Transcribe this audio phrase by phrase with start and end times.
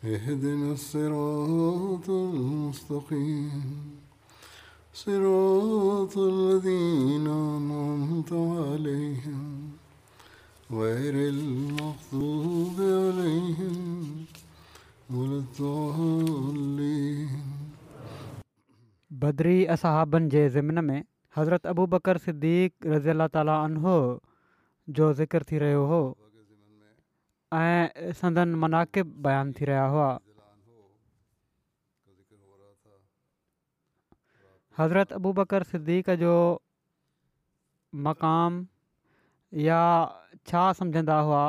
[0.00, 4.00] اهدنا الصراط المستقيم
[4.94, 9.70] صراط الذين أنعمت عليهم
[10.72, 14.26] غير المغضوب عليهم
[15.10, 17.30] ولا الضالين
[19.10, 21.02] بدری اصحابن جے ضمن میں
[21.36, 23.86] حضرت ابو بکر صدیق رضی اللہ تعالیٰ عنہ
[24.98, 26.02] جو ذکر تھی رہے ہو
[27.58, 30.10] ऐं सदन मनाक़िब बयानु थी रहिया हुआ
[34.78, 36.10] हज़रत अबू बकर सद्दीक़
[38.06, 38.64] मक़ाम
[39.66, 39.80] या
[40.46, 41.42] छा सम्झंदा हुआ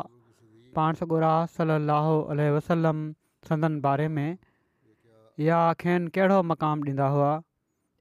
[0.75, 3.03] पाण सॻु राह स वसलम
[3.49, 4.37] संदन बारे में
[5.39, 7.41] या खेनि कहिड़ो मक़ाम ॾींदा हुआ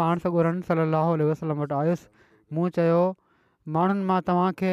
[0.00, 2.08] पाण सां ॻोरनि सलाहु वसलम वटि आयुसि
[2.56, 2.98] मूं चयो
[3.76, 4.72] माण्हुनि मां तव्हांखे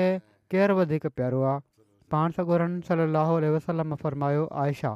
[0.54, 1.62] केरु वधीक प्यारो आहे
[2.14, 4.96] पाण सां ॻोरनि सलाह वसलम फ़रमायो आयशा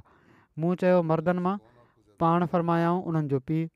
[0.63, 1.55] मूं चयो मर्दनि मां
[2.25, 3.69] पाण फ़र्मायाऊं उन्हनि जो पीउ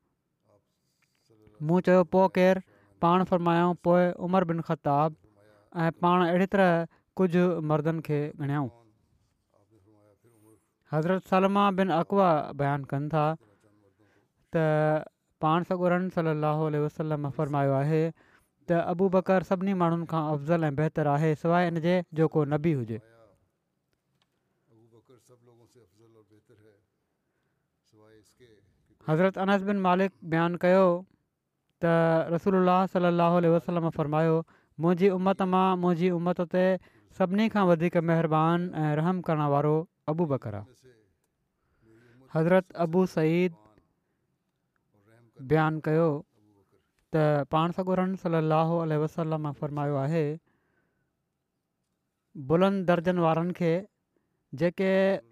[1.69, 2.65] मूं चयो पोइ केरु
[3.05, 3.25] पाण
[3.89, 5.15] पोइ उमर बिन खताब
[5.85, 6.75] ऐं पाण अहिड़ी तरह
[7.21, 8.69] कुझु मर्दनि खे ॻणियाऊं
[10.93, 12.27] हज़रत सलमा बिन अकवा
[12.59, 13.23] बयानु कनि था
[14.55, 14.61] त
[15.45, 17.99] पाण सॻुरनि सलाहु वसलम फ़रमायो आहे
[18.69, 22.57] त अबू बकर सभिनी माण्हुनि खां अफ़ज़ल ऐं बहितरु आहे सवाइ हिनजे जो को न
[22.67, 22.99] बि हुजे
[29.09, 30.87] हज़रत अनस बिन मालिक बयानु कयो
[31.83, 31.91] त
[32.37, 34.37] रसोल्ला सलाहु फ़रमायो
[34.85, 36.65] मुंहिंजी उमत मां मुंहिंजी उमत ते
[37.21, 39.75] सभिनी खां वधीक महिरबानी ऐं रहम करण वारो
[40.11, 40.59] अबू बकरा
[42.33, 43.55] हज़रत अबू सईद
[45.49, 46.05] बयानु कयो
[47.15, 47.23] त
[47.55, 50.23] पाण सगुरनि सलाहु वसलाम फरमायो आहे
[52.51, 53.71] बुलंद दर्जनि वारनि खे
[54.61, 54.91] जेके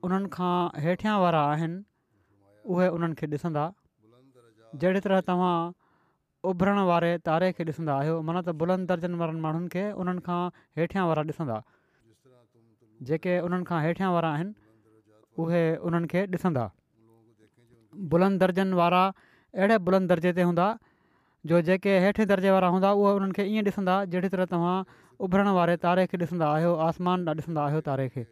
[0.10, 0.52] उन्हनि खां
[0.88, 1.80] हेठियां वारा आहिनि
[2.76, 3.32] उहे उन्हनि खे
[4.84, 5.54] जहिड़े तरह तव्हां
[6.52, 10.42] उभरण वारे तारे खे ॾिसंदा आहियो माना त बुलंद दर्जनि वारनि माण्हुनि खे उन्हनि खां
[10.80, 11.58] हेठियां वारा ॾिसंदा
[13.10, 14.56] जेके उन्हनि खां हेठियां वारा आहिनि
[15.44, 16.64] उहे उन्हनि खे ॾिसंदा
[18.12, 20.68] बुलंद दर्जनि वारा अहिड़े बुलंद दर्जे ते हूंदा
[21.52, 24.76] जो जेके हेठि दर्जे वारा हूंदा उहे उन्हनि खे ईअं ॾिसंदा जहिड़ी तरह तव्हां
[25.28, 28.26] उभरण वारे तारे खे ॾिसंदा आहियो आसमान ॾिसंदा आहियो तारे खे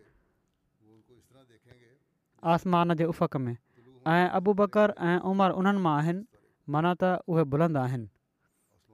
[2.53, 6.23] आसमान जे उफ़क़ में ऐं अबू बकर ऐं उमरि उन्हनि मां आहिनि
[6.75, 8.09] माना त उहे बुलंद आहिनि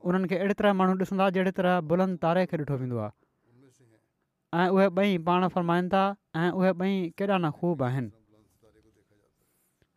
[0.09, 3.17] उन्हनि खे अहिड़ी तरह माण्हू ॾिसंदा जहिड़ी तरह बुलंद तारे खे ॾिठो वेंदो आहे
[4.53, 6.01] ऐं उहे ॿई पाण फ़र्माईनि था
[6.35, 8.11] ऐं उहे ॿई केॾा न ख़ूब आहिनि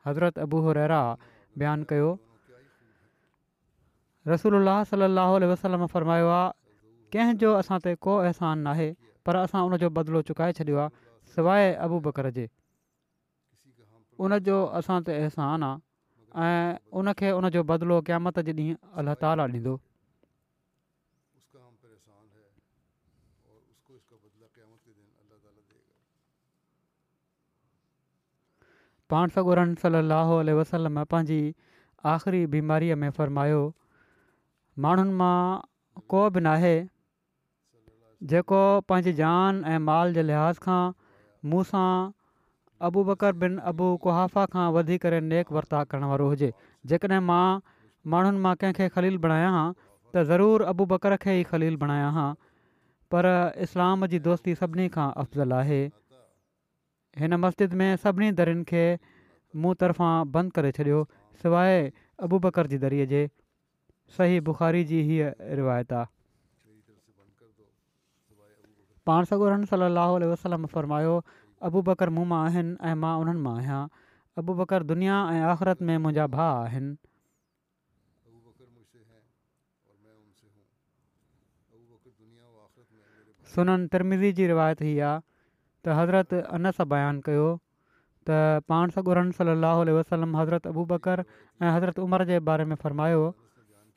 [0.06, 0.99] हज़रत अबू रहरा
[1.58, 2.10] बयानु कयो
[4.28, 6.50] रसूल अलाह सलाहु वसलम फ़रमायो आहे
[7.16, 8.88] कंहिं जो असां ते को अहसानु नाहे
[9.26, 12.48] पर असां उनजो बदिलो चुकाए छॾियो आहे सवाइ अबू बकर जे
[14.28, 19.76] उनजो असां ते अहसान आहे ऐं उनखे उनजो बदिलो क़यामत जे ॾींहुं अलाह ताला ॾींदो
[29.12, 31.38] पाण सगुरन सली अल वसलम पंहिंजी
[32.12, 33.59] आख़िरी बीमारीअ में फ़रमायो
[34.85, 36.70] माण्हुनि मां को बि न आहे
[38.32, 38.61] जेको
[38.93, 40.81] पंहिंजी जान ऐं माल जे लिहाज़ खां
[41.55, 41.62] मूं
[42.88, 46.53] अबू बकर बिन अबू कुहाफ़ा खां वधी करे नेक वर्ता करण वारो हुजे
[46.93, 47.44] जेकॾहिं मां
[48.15, 52.31] माण्हुनि मां कंहिंखे ख़लील बणायां हां त ज़रूरु अबू बकर खे ई ख़ली बणाया हां
[53.15, 53.26] पर
[53.69, 55.85] इस्लाम जी दोस्ती सभिनी खां अफ़ज़ल आहे
[57.19, 58.85] हिन मस्जिद में सभिनी दरीयुनि खे
[59.62, 61.00] मूं तरफ़ां बंदि करे छॾियो
[61.43, 61.91] सवाइ
[62.26, 63.20] अबु बकर जी दरीअ जे
[64.17, 65.31] सही बुखारी जी हीअ
[65.61, 66.11] रिवायत आहे
[69.11, 71.14] पाण सगोरन सलाहु वसलम फरमायो
[71.69, 73.81] अबु बकर मूं मां आहिनि ऐं मां उन्हनि मां आहियां
[74.44, 76.97] अबू बकर दुनिया ऐं आख़िरत में मुंहिंजा भाउ आहिनि
[83.56, 85.20] सुननि तिरमिज़ी जी रिवायत ही आहे
[85.87, 87.46] त हज़रत अनस बयानु कयो
[88.29, 88.37] त
[88.73, 93.23] पाण सॻोरम सली वसलम हज़रत अबू बकर ऐं हज़रत उमिरि जे बारे में फ़र्मायो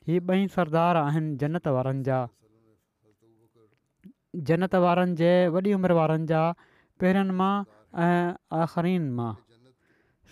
[0.10, 2.18] ही ॿई सरदार आहिनि जनत वारनि जा
[4.52, 6.42] जनत वारनि जे वॾी उमिरि वारनि जा
[7.04, 9.30] पेरनि मां ऐं आख़रीनि मां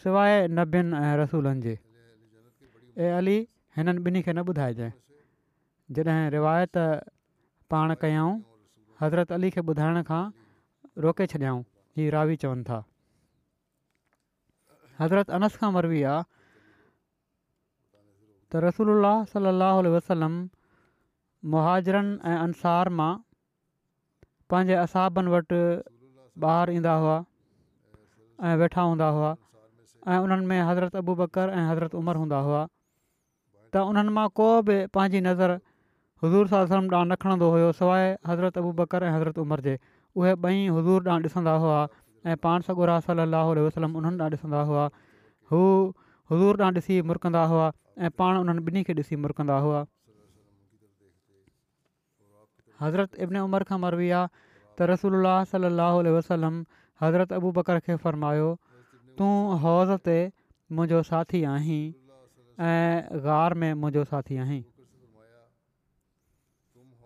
[0.03, 3.37] सवाइ नभियुनि ऐं रसूलनि जे ऐं अली
[3.77, 4.93] हिननि ॿिन्ही खे न ॿुधाइजांइ
[5.99, 6.83] जॾहिं रिवायत
[7.73, 8.31] पाण कयूं
[9.03, 10.21] हज़रत अली खे ॿुधाइण खां
[11.01, 11.61] रोके छॾियाऊं
[11.97, 12.83] हीअ रावी चवनि था
[14.99, 16.23] हज़रत अनस खां मरबी आहे
[18.51, 20.33] त रसूल सलाहु वसलम
[21.55, 23.11] मुहाजरनि ऐं अंसार मां
[24.51, 25.61] पंहिंजे असाबनि वटि
[26.43, 27.15] ॿाहिरि ईंदा हुआ
[28.49, 29.31] ऐं वेठा हूंदा हुआ
[30.13, 32.61] ऐं उन्हनि में हज़रत अबू बकर ऐं हज़रत उमर हूंदा हुआ
[33.73, 35.57] त उन्हनि मां को बि पंहिंजी नज़र
[36.23, 39.77] हज़ूर समां न खणंदो हुयो सवाइ हज़रत अबू बकर ऐं हज़रत उमर जे
[40.21, 41.77] उहे ॿई हुज़ूर ॾांहुं ॾिसंदा हुआ
[42.29, 44.83] ऐं पाण सगोरा सलाह वसलम उन्हनि ॾांहुं ॾिसंदा हुआ
[45.51, 47.71] हूज़ूर ॾांहुं ॾिसी मुरकंदा हुआ
[48.05, 49.79] ऐं पाण उन्हनि ॿिन्ही खे ॾिसी मुरकंदा हुआ
[52.81, 56.61] हज़रत इबनी उमिरि खां मरबी विया त रसूल सलाहु वसलम
[57.05, 58.47] हज़रत अबू बकर खे फ़र्मायो
[59.21, 59.29] तूं
[59.65, 60.15] हौज़ ते
[60.77, 61.81] मुंहिंजो साथी आहीं
[62.69, 64.61] ऐं ग़ार में मुंहिंजो साथी आहीं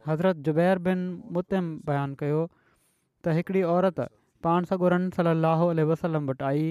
[0.07, 1.03] हज़रत ज़ुबैर बिन
[1.37, 2.39] मुतम बयानु कयो
[3.27, 3.97] त हिकिड़ी औरत
[4.45, 6.67] पाण सां ॻोरनि सलाहु वसलम वटि आई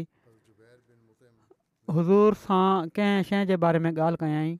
[1.97, 2.61] हज़ूर सां
[2.99, 4.55] कंहिं शइ जे बारे में ॻाल्हि कयई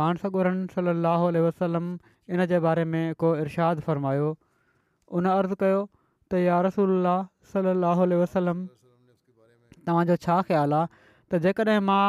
[0.00, 1.90] पाण सां ॻोरनि सलाहु वसलम
[2.36, 4.30] इन जे बारे में को इर्शादु फ़रमायो
[5.20, 7.10] उन अर्ज़ु कयो त यार रसूल
[7.52, 8.64] सलाहु वसलम
[9.76, 12.00] तव्हांजो छा ख़्यालु आहे त जेकॾहिं मां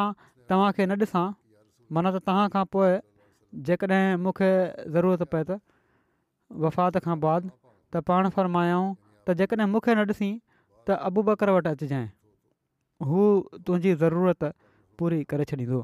[0.53, 1.27] तव्हांखे न ॾिसां
[1.97, 2.97] माना त तव्हां खां पोइ
[3.69, 4.51] जेकॾहिं मूंखे
[4.97, 5.59] ज़रूरत पए त
[6.67, 7.53] वफ़ात खां बाद
[7.93, 8.85] त पाण फरमायूं
[9.27, 10.29] त जेकॾहिं मूंखे न ॾिसी
[10.87, 12.07] त अबू बकर वटि अचिजांइ
[13.09, 13.19] हू
[13.67, 14.43] तुंहिंजी ज़रूरत
[15.01, 15.79] पूरी करे छॾींदो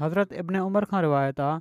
[0.00, 1.58] हज़रत इब्न उमर खां रिवायत आहे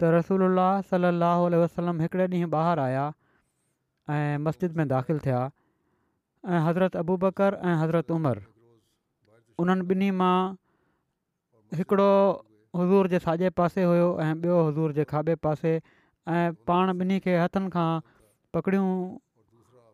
[0.00, 0.44] त रसूल
[0.92, 3.04] सलाहु वसलम हिकिड़े ॾींहुं ॿाहिरि आया
[4.16, 8.42] ऐं मस्जिद में दाख़िल थिया ऐं हज़रत अबू बकर ऐं हज़रत उमर
[9.64, 10.36] उन्हनि ॿिन्ही मां
[11.80, 12.10] हिकिड़ो
[12.76, 15.80] हज़ूर जे साॼे पासे हुयो ऐं ॿियो हज़ूर जे खाॿे पासे
[16.28, 17.90] ऐं पाण ॿिनी खे हथनि खां
[18.54, 18.86] पकड़ियूं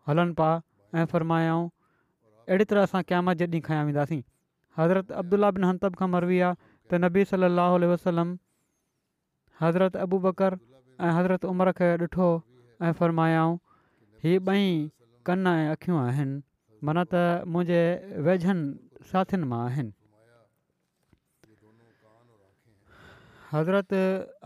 [0.08, 1.68] हलनि पिया ऐं फ़र्मायाऊं
[2.48, 4.20] अहिड़ी तरह असां क़यामत जॾीं खयां वेंदासीं
[4.78, 6.56] हज़रत अब्दुला बिन हंतब खां मरबी आहे
[6.90, 8.34] त नबी सलाहु वसलम
[9.62, 12.30] हज़रत अबू बकर ऐं हज़रत उमर खे ॾिठो
[12.88, 13.56] ऐं फ़रमायाऊं
[14.26, 14.66] ही ॿई
[15.30, 16.36] कन ऐं अखियूं आहिनि
[16.88, 17.22] माना त
[17.54, 19.92] मुंहिंजे वेझनि साथियुनि मां आहिनि
[23.54, 23.98] हज़रत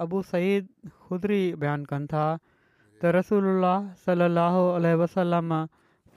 [0.05, 0.73] अबू सईद
[1.11, 2.25] ख़ुदि बयानु कनि था
[3.03, 3.47] त रसूल
[4.07, 4.61] सलाहु
[5.03, 5.51] वसलम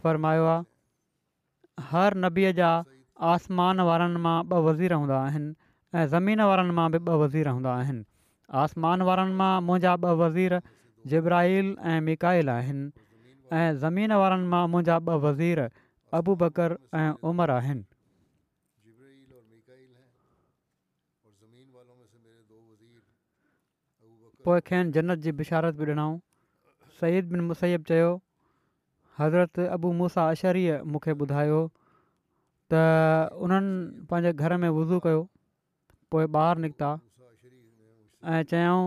[0.03, 2.69] फ़रमायो आहे हर नबीअ जा
[3.33, 5.53] आसमान वारनि मां ॿ वज़ीर हूंदा आहिनि
[6.01, 8.03] ऐं ज़मीन वारनि मां बि ॿ वज़ीर हूंदा आहिनि
[8.65, 10.59] आसमान वारनि मां मुंहिंजा ॿ वज़ीर
[11.13, 12.89] जिब्राहिल ऐं मिकाइल आहिनि
[13.85, 15.69] ज़मीन वारनि मां मुंहिंजा ॿ वज़ीर
[16.21, 17.83] अबू बकर ऐं उमर आहिनि
[24.45, 26.15] पोइ खेनि जन्नत जी बिशारत बि ॾिनऊं
[27.01, 28.07] सईद बिन मुसैब चयो
[29.19, 31.59] हज़रत अबू मूसा अशरीअ मूंखे ॿुधायो
[32.73, 32.81] त
[33.47, 35.21] उन्हनि पंहिंजे घर में वुज़ू कयो
[36.15, 36.89] पोइ ॿाहिरि निकिता
[38.33, 38.83] ऐं चयऊं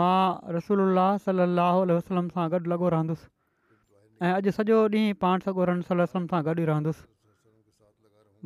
[0.00, 0.18] मां
[0.58, 3.26] रसोल्ला सलाहु वसलम सां गॾु लॻो रहंदुसि
[4.26, 7.08] ऐं अॼु सॼो ॾींहुं पाण सॻो रसल वसलम सां गॾु ई रहंदुसि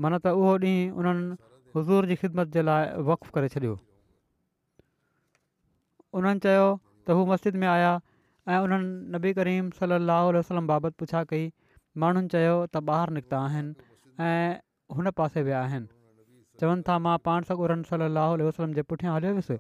[0.07, 1.29] माना त उहो ॾींहुं उन्हनि
[1.81, 3.76] हज़ूर जी ख़िदमत जे लाइ वफ़ु करे छॾियो
[6.19, 7.89] उन्हनि चयो त हू मस्जिद में आया
[8.53, 11.45] ऐं उन्हनि नबी करीम सलाहु वसलम बाबति पुछा कई
[12.05, 13.89] माण्हुनि चयो त ॿाहिरि निकिता आहिनि
[14.29, 14.55] ऐं
[14.99, 15.89] हुन पासे विया आहिनि
[16.63, 19.59] चवनि था मां पाण सॻोरन सल अल वसलम जे पुठियां हलियो हुयुसि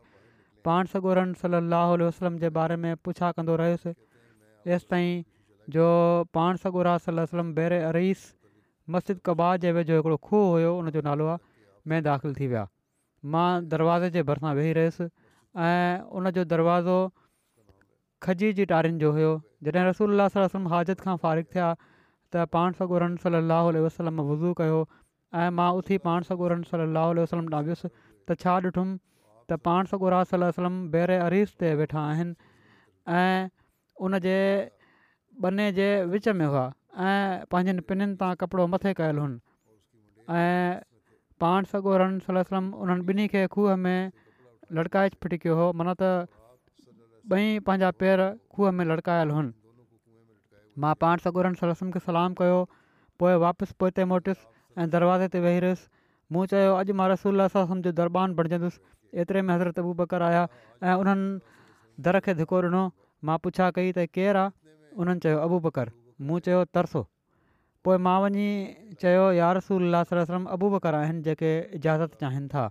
[0.68, 3.94] पाण सॻोरम सलाहु वसलम जे बारे में पुछा कंदो रहियुसि
[4.78, 5.22] एसिताईं
[5.76, 5.88] जो
[6.38, 8.24] पाण सल वसलम बेरे अरीस
[8.96, 12.66] मस्जिद कबाब जे वेझो हिकिड़ो खूह हुयो उनजो नालो आहे में दाख़िल थी विया
[13.36, 15.06] मां दरवाज़े जे भरिसां वेही रहियुसि
[15.56, 16.98] ऐं उनजो दरवाज़ो
[18.22, 19.32] खजी जी टारियुनि जो हुयो
[19.64, 21.68] जॾहिं रसूल वलम हाजत खां फारिग थिया
[22.32, 24.80] त पाण सगोरन रम सलाहु वसलम वज़ू कयो
[25.44, 30.44] ऐं मां उथी पाण सगोरन रम सलाह वसलम डाबियुसि त छा ॾिठुमि त पाण सल
[30.48, 33.24] वसलम बेर अरीस ते वेठा आहिनि
[34.08, 34.36] उन जे
[35.46, 36.66] बने जे विच में हुआ
[37.06, 39.40] ऐं पंहिंजनि पिननि तां कपिड़ो मथे कयलु हुन
[40.36, 40.78] ऐं
[41.44, 44.12] पाण सॻो रम सलम उन्हनि ॿिन्ही खे खूह में
[44.74, 46.28] लड़काए फिटिकियो हुओ माना त
[47.34, 48.22] ॿई पंहिंजा पेर
[48.54, 49.52] खूह में लड़कायल हुनि
[50.84, 52.56] मां पाण सगुरनि सर खे सलाम कयो
[53.22, 54.46] पोइ वापसि पोइ हिते मोटियुसि
[54.82, 55.86] ऐं दरवाज़े ते वेही रहियुसि
[56.36, 60.42] मूं चयो अॼु मां रसूल सलसम जो दरबान बणिजंदुसि एतिरे में हज़रत अबू बकर आया
[60.82, 61.28] ऐं उन्हनि
[62.08, 62.82] दर खे धिको ॾिनो
[63.30, 65.60] मां पुछा कई त केरु आहे उन्हनि चयो अबू
[66.26, 67.04] मूं चयो तरसो
[67.88, 68.48] पोइ मां वञी
[69.04, 72.68] चयो यार सलम अबू बकर आहिनि जेके इजाज़त चाहिनि था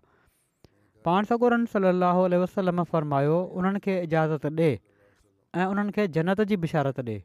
[1.05, 7.01] पाण सॻोरन सलाहु वसलम फरमायो उन्हनि खे इजाज़त ॾे ऐं उन्हनि खे जनत जी बिशारत
[7.09, 7.17] ॾे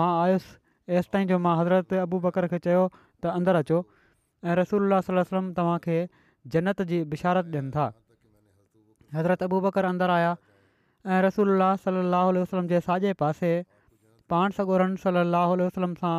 [0.00, 2.84] मां आयुसि एसिताईं जो मां हज़रत अबू बकर खे चयो
[3.24, 3.80] त अंदरु अचो
[4.50, 5.96] ऐं रसूल वसलम वलम तव्हांखे
[6.56, 7.88] जनत जी बिशारत ॾियनि था
[9.18, 10.30] हज़रत अबू बकर अंदरु आया
[11.16, 11.52] ऐं रसूल
[11.88, 13.52] सलाहु उल वसलम जे साॼे पासे
[14.36, 16.14] पाण सॻोरन सलाहु वसलम सां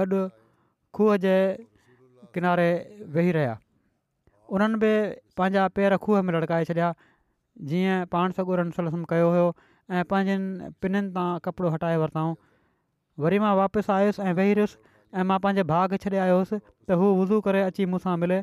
[0.00, 0.24] गॾु
[1.00, 1.36] खूह जे
[2.38, 2.70] किनारे
[3.18, 3.58] वेही रहिया
[4.56, 4.88] उन्हनि बि
[5.36, 6.88] पंहिंजा पेर खूह में लड़काए छॾिया
[7.70, 9.44] जीअं पाण सगूरनि सलस्म कयो हुयो
[9.98, 12.32] ऐं पंहिंजनि पिननि तां कपिड़ो हटाए वरितऊं
[13.26, 14.76] वरी मां वापसि आयुसि ऐं वेही रहियुसि
[15.20, 18.38] ऐं मां पंहिंजे भाउ खे छॾे आयो त हू वुज़ू करे अची मूंसां मिले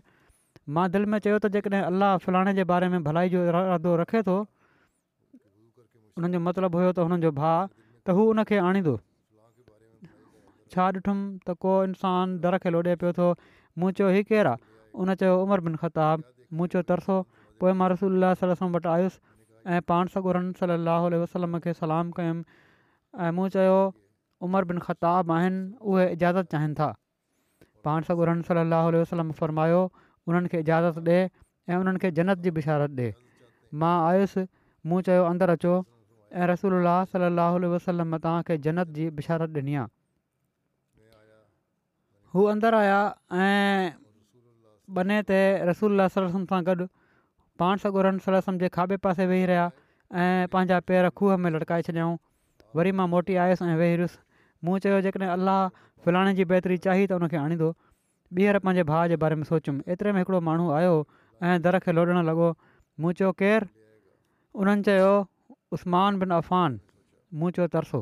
[0.78, 3.44] मां दिलि में चयो त जेकॾहिं अलाह फलाणे जे बारे में भलाई जो
[3.78, 4.38] अधो रखे थो
[6.22, 8.96] उन्हनि जो मतिलबु हुयो त हुननि जो भाउ त हू हुनखे आणींदो
[10.78, 13.30] छा ॾिठुमि त को इंसानु दर खे लोॾे पियो थो
[13.84, 14.56] मूं चयो हीउ केरु
[14.94, 16.24] उन चयो उमर बिन खताबु
[16.58, 17.18] मूं चयो तरसो
[17.64, 18.24] पोइ मां रसूल
[18.78, 19.20] वटि आयुसि
[19.76, 22.44] ऐं पाण सॻो रम सलाह वसलम खे सलाम कयुमि
[23.28, 23.76] ऐं मूं चयो
[24.48, 26.90] उमर बिन खताबु आहिनि उहे इजाज़त चाहिनि था
[27.88, 31.22] पाण सॻो रन सलाहु वसलम फ़रमायो उन्हनि खे इजाज़त ॾिए
[31.70, 33.14] ऐं उन्हनि खे जनत जी बिशारत ॾिए
[33.84, 34.48] मां आयुसि
[34.90, 35.78] मूं चयो अंदरु अचो
[36.42, 39.88] ऐं रसोल्ला सलाह वसलम तव्हांखे जनत जी बिशारत ॾिनी आहे
[42.36, 43.00] हू अंदरु आया
[44.98, 46.86] बने ते रसूल सां गॾु
[47.62, 49.66] पाण सॻोरन सलम जे खाॿे पासे वेही रहिया
[50.24, 52.16] ऐं पंहिंजा पेर खूह में लटकाए छॾियऊं
[52.80, 54.18] वरी मां मोटी आयुसि ऐं वेही रुसि
[54.66, 55.60] मूं चयो जेकॾहिं अलाह
[56.06, 57.70] फलाणे जी बहितरी चाही त हुनखे आणींदो
[58.38, 61.04] ॿीहर पंहिंजे भाउ जे बारे में सोचियुमि एतिरे में हिकिड़ो माण्हू
[61.50, 62.48] ऐं दर खे लोॾणु लॻो
[63.04, 63.72] मूं चयो केरु
[64.64, 65.12] उन्हनि चयो
[65.78, 68.02] उस्मान बिन मूं चयो तरसो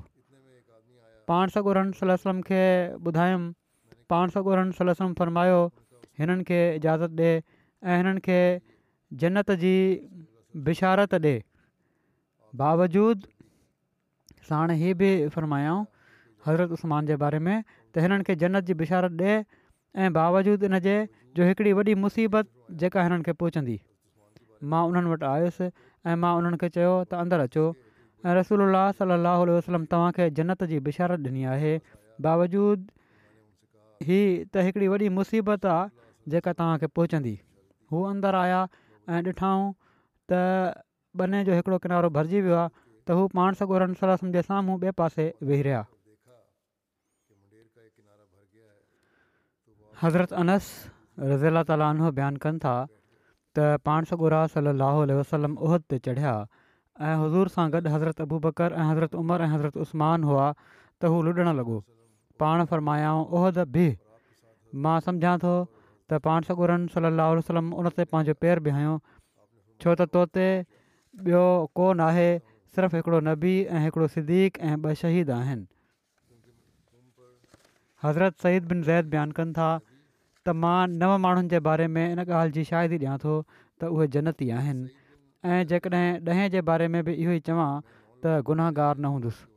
[1.32, 2.63] पाण सॻो सलम खे
[3.12, 3.53] ॿुधायुमि
[4.13, 5.13] पाण सॻो सलम
[6.22, 7.34] हिननि खे इजाज़त ॾिए
[7.86, 9.74] ऐं हिननि खे जी
[10.70, 11.36] बिशारत ॾिए
[12.62, 13.28] बावजूद
[14.50, 15.84] साण हीअ बि फरमायाऊं
[16.48, 17.56] हज़रत उस्मान जे बारे में
[17.94, 19.36] त हिननि खे जनत जी बिशारत ॾिए
[20.06, 20.98] ऐं बावजूद इन जे
[21.38, 22.50] जो हिकिड़ी वॾी मुसीबत
[22.84, 23.78] जेका हिननि खे पहुचंदी
[24.72, 25.70] मां उन्हनि वटि आयुसि
[26.08, 27.66] ऐं मां उन्हनि खे चयो त अचो
[28.28, 31.74] ऐं रसूल अल वसलम तव्हांखे जन्नत जी बिशारत ॾिनी आहे
[32.28, 32.88] बावजूद
[34.08, 35.86] हीअ त हिकिड़ी वॾी मुसीबत आहे
[36.31, 37.36] जेका तव्हांखे पहुचंदी
[37.91, 38.65] हू अंदरि आया
[39.10, 39.72] ऐं ॾिठाऊं
[40.29, 40.34] त
[41.19, 42.69] बन्ने जो हिकिड़ो किनारो भरिजी वियो आहे
[43.07, 43.79] त हू पाण सॻो
[44.34, 45.84] जे साम्हूं ॿिए पासे वेही रहिया
[50.01, 50.65] हज़रत अनस
[51.19, 52.74] रज़ीला ताला उन बयानु कनि था
[53.57, 56.34] त पाण सॻो राल वसलम उहिद ते चढ़िया
[57.07, 60.51] ऐं हुज़ूर सां गॾु हज़रत अबू बकर ऐं हज़रत उमर ऐं हज़रत उस्मान हुआ
[61.01, 61.79] त हू लुॾणु लॻो
[62.43, 63.88] पाण फरमायाऊं उहिद बि
[64.86, 65.55] मां सम्झा थो
[66.12, 68.94] त पाण सगुरन सली अलाह वसलम उन ते पंहिंजो पेर बीहारियो
[69.86, 70.46] छो त तो ते
[71.28, 71.44] ॿियो
[71.80, 72.28] कोन आहे
[72.76, 75.66] सिर्फ़ु हिकिड़ो नबी ऐं हिकिड़ो सिदीक़ ऐं ॿ शहीद आहिनि
[78.06, 79.68] हज़रत सईद बिन ज़ैद बयानु कनि था
[80.46, 84.08] त मां नव माण्हुनि जे बारे में इन ॻाल्हि जी शाइरी ॾियां थो त उहे
[84.18, 84.90] जनती आहिनि
[85.54, 89.48] ऐं जेकॾहिं ॾहें जे बारे में बि इहो ई चवां त गुनाहगार न हूंदुसि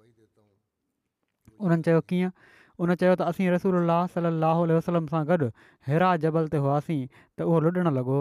[1.67, 2.31] उन्हनि चयो कीअं
[2.83, 5.47] उन चयो त असीं रसूल सलाहु वसलम सां गॾु
[5.89, 8.19] हेरा जबल ते हुआसीं त उहो लुॾणु लॻो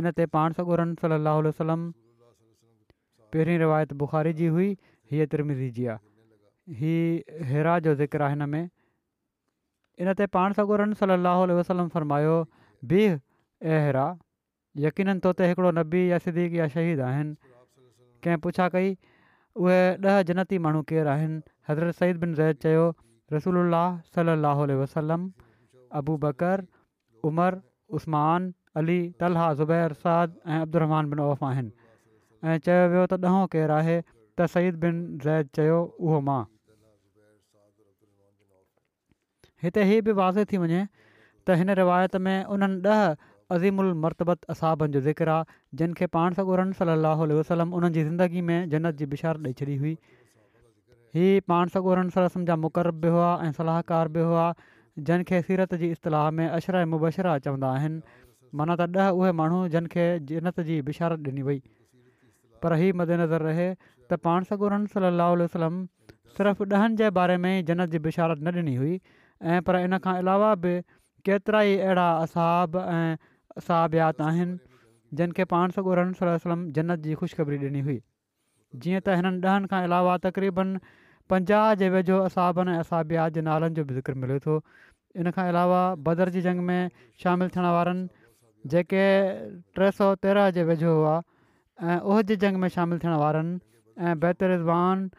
[0.00, 1.82] इन ते पाण सां गन सलाहु वसलम
[3.34, 4.68] पहिरीं रिवायत बुखारी जी हुई
[5.12, 8.62] हीअ तिरमिज़ी जी आहे हीअ हैरा जो ज़िक्र हिन में
[10.02, 12.32] इनते पाण सगोरन सलाहु वसलम फरमायो
[12.94, 13.14] बिह
[13.76, 14.08] ऐं
[14.88, 17.52] यकीन तौर ते हिकिड़ो नबी या सदीक या शहीद आहिनि
[18.26, 18.90] कंहिं पुछा कई
[19.62, 19.78] उहे
[20.10, 21.40] ॾह जनती माण्हू केरु आहिनि
[21.70, 22.84] हज़रत सईद बिन ज़ैद चयो
[23.32, 23.58] रसूल
[24.16, 25.26] सलाहु वसलम
[26.02, 26.14] अबू
[27.28, 27.52] عمر
[27.94, 28.42] عثمان
[28.80, 31.68] علی طلحہ زبیر سعد ऐं بن बिन ہیں
[32.48, 33.82] आहिनि تو चयो वियो त ॾहों سعید بن
[34.36, 34.94] زید सईद बिन
[35.24, 36.44] ज़ैद चयो उहो मां
[39.64, 43.14] हिते हीअ बि वाज़े थी روایت त हिन रिवायत में उन्हनि ॾह
[43.56, 45.44] अज़ीमु उलमरतबत असाबनि जो ज़िक्र
[45.80, 46.06] जिन खे
[46.78, 49.96] صلی اللہ علیہ وسلم उन्हनि जी ज़िंदगी میں جنت जी بشار ॾेई छॾी हुई
[51.14, 54.44] हीअ पाण सॻु रम सलमा मुक़रर बि हुआ ऐं सलाहकार बि हुआ
[55.06, 58.02] जंहिंखे सीरत जी इतलाह में अशर ऐं मुबशरा चवंदा आहिनि
[58.60, 61.58] माना त ॾह उहे माण्हू जिन खे जन्नत जी बिशारत ॾिनी वई
[62.62, 63.66] पर हीअ मदेनज़र रहे
[64.12, 65.80] त पाण सॻोरम सलाहु आल वसलम
[66.38, 69.00] सिर्फ़ु ॾहनि जे बारे में जनत जी बिशारत न ॾिनी हुई
[69.54, 70.76] ऐं पर इन खां अलावा बि
[71.30, 73.16] केतिरा ई अहिड़ा असहाब ऐं
[73.62, 74.58] असाबियात आहिनि
[75.22, 77.98] जिनखे पाण सॻोरम सलम जनत जी ख़ुशख़री ॾिनी हुई
[78.82, 80.74] जीअं त हिननि ॾहनि खां अलावा तक़रीबन
[81.30, 84.54] पंजाह जे वेझो असाबनि ऐं असाबिया जे नालनि जो बि ज़िक्रु मिले थो
[85.24, 86.90] इनखां अलावा बदर जी जंग में
[87.24, 88.08] शामिलु थियणु वारनि
[88.72, 89.04] जेके
[89.78, 91.12] टे सौ तेरहं जे वेझो हुआ
[91.90, 93.60] ऐं उह जी जंग में शामिलु थियण वारनि
[94.10, 95.10] ऐं बैत रिज़वान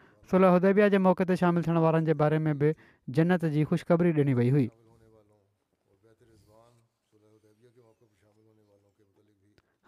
[0.58, 2.74] उदेबिया जे मौक़े ते शामिलु थियण वारनि जे बारे में बि
[3.20, 4.66] जन्नत जी ख़ुशख़बरी ॾिनी वई हुई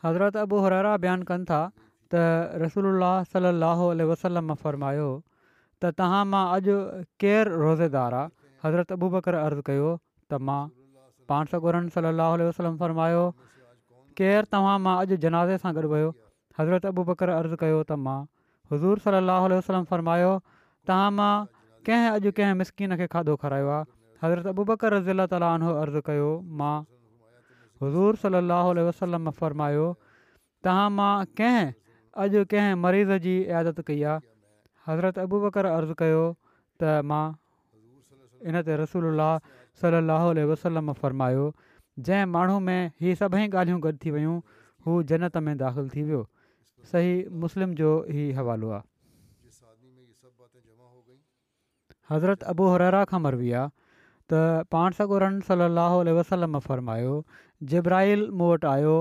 [0.09, 2.27] हज़रत अबू हरारा बयानु कनि था त
[2.67, 5.07] रसूल सला अल वसलम मां फरमायो
[5.83, 6.69] تاہم اج
[7.21, 8.13] کیر روزے دار
[8.65, 9.95] حضرت ابو بکر ارض کیا
[10.29, 10.37] تو
[11.27, 13.09] پانچ سو گرن صلی اللہ علیہ وسلم فرما
[14.17, 16.03] کیجیے جنازے سے گھوڑے
[16.59, 17.95] ہوضرت ابو بکر عرض کیا تو
[18.73, 20.37] حضور صلی اللہ علیہ وسلم فرمایا
[20.87, 21.21] تاہم
[21.87, 23.83] کج کسکین کھادو کھایا
[24.23, 26.79] حضرت ابو بکر زیل تعالیٰ عرض کیا میں
[27.83, 29.91] حضور صلی اللہ علیہ وسلم فرمایا
[30.65, 31.01] تاہم
[31.37, 34.05] کی مریض کی عیادت کئی
[34.89, 36.25] हज़रत अबू बकर अर्ज़ु कयो
[36.81, 37.25] त मां
[38.51, 39.07] इन ते रसूल
[39.83, 41.47] सलाहु वसलम फ़रमायो
[42.09, 44.35] जंहिं माण्हू में हीअ सभई ॻाल्हियूं गॾु थी वियूं
[44.87, 46.23] हू जनत में दाख़िलु थी वियो
[46.93, 47.13] सही
[47.45, 48.83] मुस्लिम जो ई हवालो आहे
[52.11, 53.73] हज़रत अबू हररा खां मरवी आहे
[54.33, 54.41] त
[54.75, 57.15] पाण सगुरनि सल अल वसलम फ़रमायो
[57.73, 58.95] जिब्राहिल मूं वटि आयो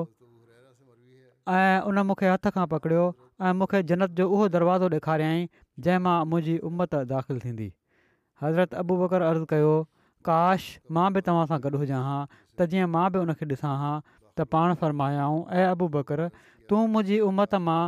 [1.60, 3.04] ऐं उन मूंखे हथ खां पकड़ियो
[3.48, 4.90] ऐं मूंखे जनत जो उहो दरवाज़ो
[5.82, 7.68] जंहिं मां मुंहिंजी उमत दाख़िलु थींदी
[8.44, 9.72] हज़रत अबू बकर अर्ज़ु कयो
[10.30, 13.94] काश मां बि तव्हां सां गॾु हुजां हां त जीअं मां बि उनखे ॾिसां हां
[14.10, 16.24] त पाण फ़रमायाऊं ऐं अबू बकर
[16.72, 17.80] तूं मुंहिंजी उमत मां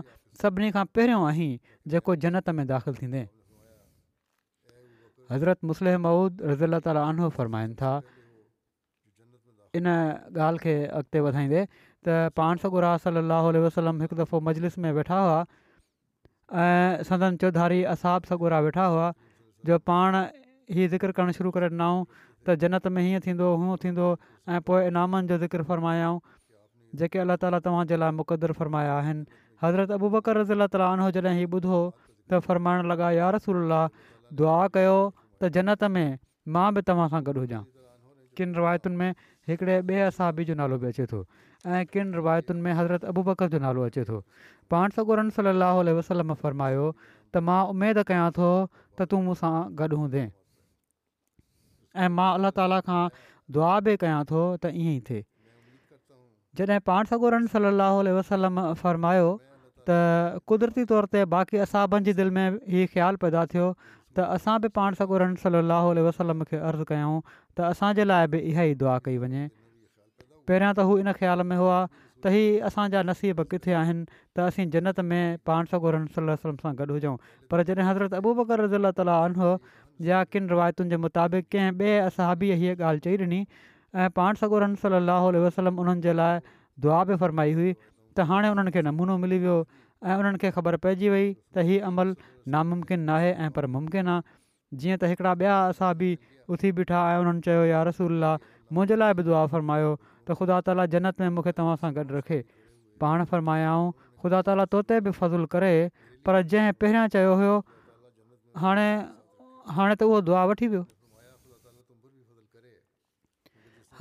[0.44, 1.50] सभिनी खां पहिरियों आहीं
[1.94, 3.24] जेको जनत में दाख़िलु थींदे
[5.34, 7.92] हज़रत मुस्लिम महूद रज़ीला ताली आनो फ़र्माइनि था
[9.78, 14.92] इन ॻाल्हि खे अॻिते वधाईंदे त पाण सगुर आहे सलाहु वसलम हिकु दफ़ो मजलिस में
[15.00, 15.40] वेठा हुआ
[16.54, 19.12] ऐं सदन चौधारी असाब सॻुरा वेठा हुआ
[19.66, 20.16] जो पाण
[20.76, 22.04] ई ज़िक्र करणु शुरू करे ॾिनऊं
[22.48, 24.08] त जनत में हीअं थींदो हूअं थींदो
[24.50, 26.20] ऐं पोइ इनामनि जो ज़िक्र फ़रमायाऊं
[27.02, 29.26] जेके अलाह ताला तव्हांजे लाइ मुक़दरु फ़रमाया आहिनि
[29.64, 31.80] हज़रत अबू बकर रज़ीला ताली उन्हनि जॾहिं हीउ ॿुधो
[32.34, 33.74] त फ़र्माइण लॻा यार रसूल
[34.42, 34.96] दुआ कयो
[35.42, 36.08] त जनत में
[36.58, 37.62] मां बि तव्हां सां गॾु हुजां
[38.38, 39.14] किन रिवायतुनि में
[39.50, 41.18] हिकिड़े ॿिए असाबी जो नालो बि अचे थो
[41.66, 44.22] ऐं किन रिवायतुनि में हज़रत अबू बकर जो नालो अचे थो
[44.74, 50.24] पाण सगोरम सलाहु वसलम फ़रमायो त मां उमेदु कयां थो त तूं मूंसां गॾु हूंदे
[52.06, 53.00] ऐं मां अलाह ताला खां
[53.58, 55.26] दुआ बि कयां थो त ईअं ई थिए
[56.62, 59.30] जॾहिं पाण सॻोरम सलाहु वसलम फ़रमायो
[59.90, 60.04] त
[60.54, 62.44] क़ुदिरती तौर ते बाक़ी असाबनि जी दिलि में
[62.76, 67.20] हीउ ख़्यालु पैदा थियो त असां बि पाण सगोरम सलाहु वसलम खे अर्ज़ु कयूं
[67.58, 69.46] त असांजे लाइ बि इहा ई दुआ कई वञे
[70.48, 71.78] पहिरियां त हू इन ख़्याल में हुआ
[72.24, 76.92] त हीअ असांजा नसीब किथे आहिनि त असीं जनत में पाण सॻो सलम सां गॾु
[76.98, 77.16] हुजऊं
[77.54, 79.54] पर जॾहिं हज़रत अबूबर रज़ीला ताला अन हुओ
[80.10, 83.42] या किन रिवायतुनि जे मुताबिक़ कंहिं ॿिए असां बि हीअ ॻाल्हि चई ॾिनी
[84.04, 86.40] ऐं पाण सगोर रम वसलम उन्हनि जे लाइ
[86.86, 87.74] दुआ बि फ़रमाई हुई
[88.18, 91.88] त हाणे उन्हनि खे नमूनो मिली वियो ऐं उन्हनि खे ख़बर पइजी वई त हीउ
[91.92, 92.16] अमल
[92.56, 94.34] नामुमकिन न आहे ऐं पर मुमकिन आहे
[94.84, 96.12] जीअं त हिकिड़ा ॿिया असाबी
[96.54, 98.32] उथी बीठा आया उन्हनि चयो यार रसूला
[98.78, 99.90] मुंहिंजे लाइ बि दुआ फ़रमायो
[100.28, 102.38] त ख़ुदा ताला जनत में मूंखे तव्हां सां गॾु रखे
[103.04, 103.88] पाण फ़र्मायाऊं
[104.26, 105.72] ख़ुदा ताला तोते ते बि फज़ुलु करे
[106.30, 107.56] पर जंहिं पहिरियां चयो हुयो
[108.66, 108.88] हाणे
[109.78, 110.86] हाणे त उहो दुआ वठी वियो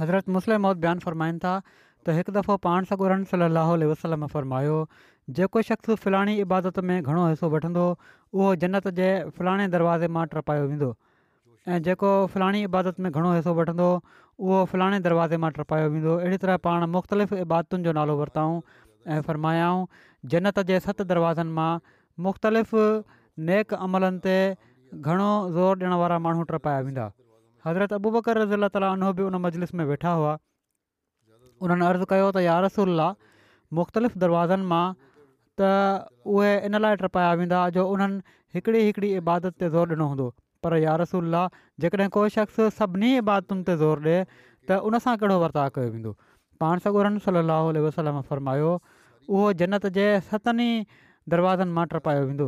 [0.01, 4.77] हज़रत मुस्लिम मौत बयानु फ़रमाइनि था त हिकु दफ़ो पाण सगो रन सली वसलम फ़रमायो
[5.41, 10.67] जेको शख़्स फलाणी इबादत में घणो हिसो वठंदो उहो जनत जे फलाणे दरवाज़े मां ट्रपायो
[10.73, 10.93] वेंदो
[11.73, 13.85] ऐं जेको फलाणी इबादत में घणो हिसो वठंदो
[14.47, 18.59] उहो फलाणे दरवाज़े मां ट्रिपायो वेंदो हो अहिड़ी तरह पाण मुख़्तलिफ़ इबादतुनि जो नालो वरिताऊं
[19.15, 19.87] ऐं फ़र्मायाऊं
[20.35, 21.69] जनत जे सत दरवाज़नि मां
[22.27, 22.75] मुख़्तलिफ़
[23.53, 24.37] नेक अमलनि ते
[25.01, 27.09] घणो ज़ोर ॾियण वारा माण्हू ट्रपाया वेंदा
[27.71, 32.45] हज़रत अबूबकर रज़ीला ताला उन्हनि बि उन मुजलिस में वेठा हुआ उन्हनि अर्ज़ु कयो त
[32.51, 33.11] यारसुल्ला
[33.83, 34.85] मुख़्तलिफ़ु दरवाज़नि मां
[35.63, 35.73] त
[36.39, 40.31] उहे इन लाइ ट्रपाया वेंदा जो उन्हनि हिकिड़ी हिकिड़ी इबादत ते ज़ोरु ॾिनो हूंदो
[40.65, 41.43] पर यारसुल्ला
[41.85, 44.19] जेकॾहिं को शख़्स सभिनी बातुनि ते ज़ोर ॾिए
[44.69, 46.13] त उनसां कहिड़ो वर्ताउ कयो वेंदो
[46.65, 50.69] पाण सॻोरन सली अलाह वसलम फरमायो उहो जनत जे सतनि
[51.35, 52.47] दरवाज़नि मां ट्रपायो वेंदो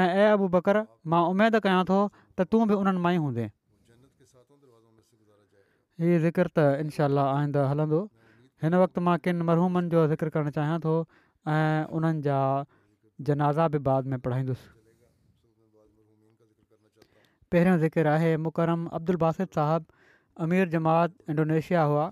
[0.00, 0.78] ऐं अबू बकर
[1.14, 7.08] मां उमेदु कयां थो त तूं बि उन्हनि मां ई हूंदे हीअ ज़िकर त इनशा
[7.28, 8.00] आईंदा हलंदो
[8.64, 10.96] हिन वक़्तु मां किन मरहूमनि जो ज़िक्र करणु चाहियां थो
[11.60, 12.40] ऐं उन्हनि जा
[13.28, 14.68] जनाज़ा बि बाद में पढ़ाईंदुसि
[17.54, 22.04] पहिरियों ذکر आहे मुकरम अब्दुल बासित साहिबु جماعت जमात इंडोनेशिया हुआ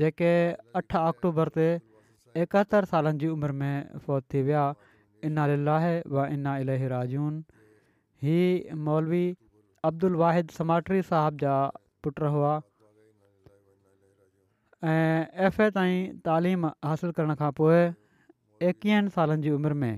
[0.00, 0.30] जेके
[0.80, 1.66] अठ अक्टूबर ते
[2.44, 4.62] एकहतरि सालनि जी उमिरि में फौत थी विया
[5.30, 5.96] इना लीलाहे
[6.36, 7.34] इना इलह राजून
[8.28, 9.22] हीअ मौलवी
[9.90, 11.56] अब्दुल वाहिद समाट्री साहिब जा
[12.06, 12.54] पुट हुआ
[14.94, 17.84] ऐं एफ ए ताईं तालीम हासिलु करण खां पोइ
[18.72, 19.94] एकवीहनि सालनि जी उमिरि में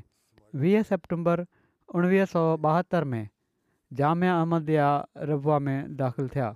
[0.67, 1.47] वीह सेप्टम्बर
[1.95, 3.25] उणिवीह सौ ॿाहतरि में
[3.95, 4.87] जाम अहमद या
[5.31, 6.55] रबा में दाख़िलु थिया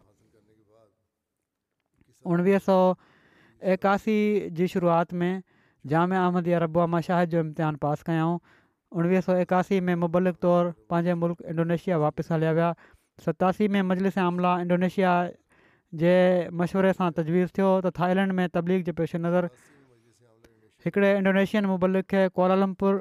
[2.31, 2.79] उणिवीह सौ
[3.75, 5.43] एकासी जी शुरूआति में
[5.87, 8.39] जाम अहमद या रबा मां शाहिद जो इम्तिहान पास कयाऊं
[8.99, 12.75] उणिवीह सौ एकासी में मुबलिक तौरु पंहिंजे मुल्क इंडोनेशिया वापसि हलिया विया
[13.27, 15.13] सतासी में मजलिस आमला इंडोनेशिया
[16.03, 16.15] जे
[16.63, 19.49] मशवरे सां तजवीज़ थियो त थाईलैंड में तबलीग जे पेशे नज़र
[20.85, 23.01] हिकिड़े इंडोनेशियन मुबलिक खे कोलालमपुर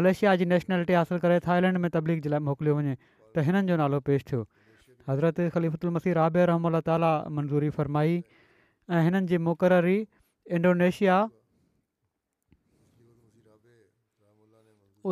[0.00, 2.96] मलेशिया जी नेशनैलिटी हासिलु करे थाईलैंड में तबलीग जे लाइ मोकिलियो वञे
[3.34, 4.40] त हिननि जो नालो पेश थियो
[5.10, 8.14] हज़रत खलीफ़ुल मसीह राब रहम ताली मंज़ूरी फरमाई
[8.92, 9.98] ऐं हिननि जी मुक़ररी
[10.58, 11.16] इंडोनेशिया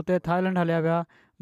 [0.00, 0.98] उते थाईलैंड हलिया विया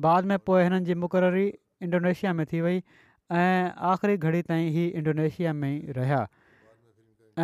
[0.07, 1.47] बाद में पोइ हिननि जी मुक़ररी
[1.89, 6.21] इंडोनेशिया में थी वई ऐं आख़िरी घड़ी ताईं ई इंडोनेशिया में रहिया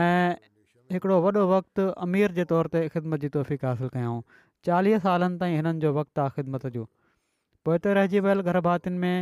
[0.05, 0.51] ऐं
[0.95, 4.21] हिकिड़ो वॾो वक़्तु अमीर जे तौर ते ख़िदमत जी तोहफ़ीक़ु कयऊं
[4.69, 6.83] चालीह सालनि ताईं हिननि जो वक़्तु आहे ख़िदमत जो
[7.69, 9.17] पोइ ते रहिजी वियल घर में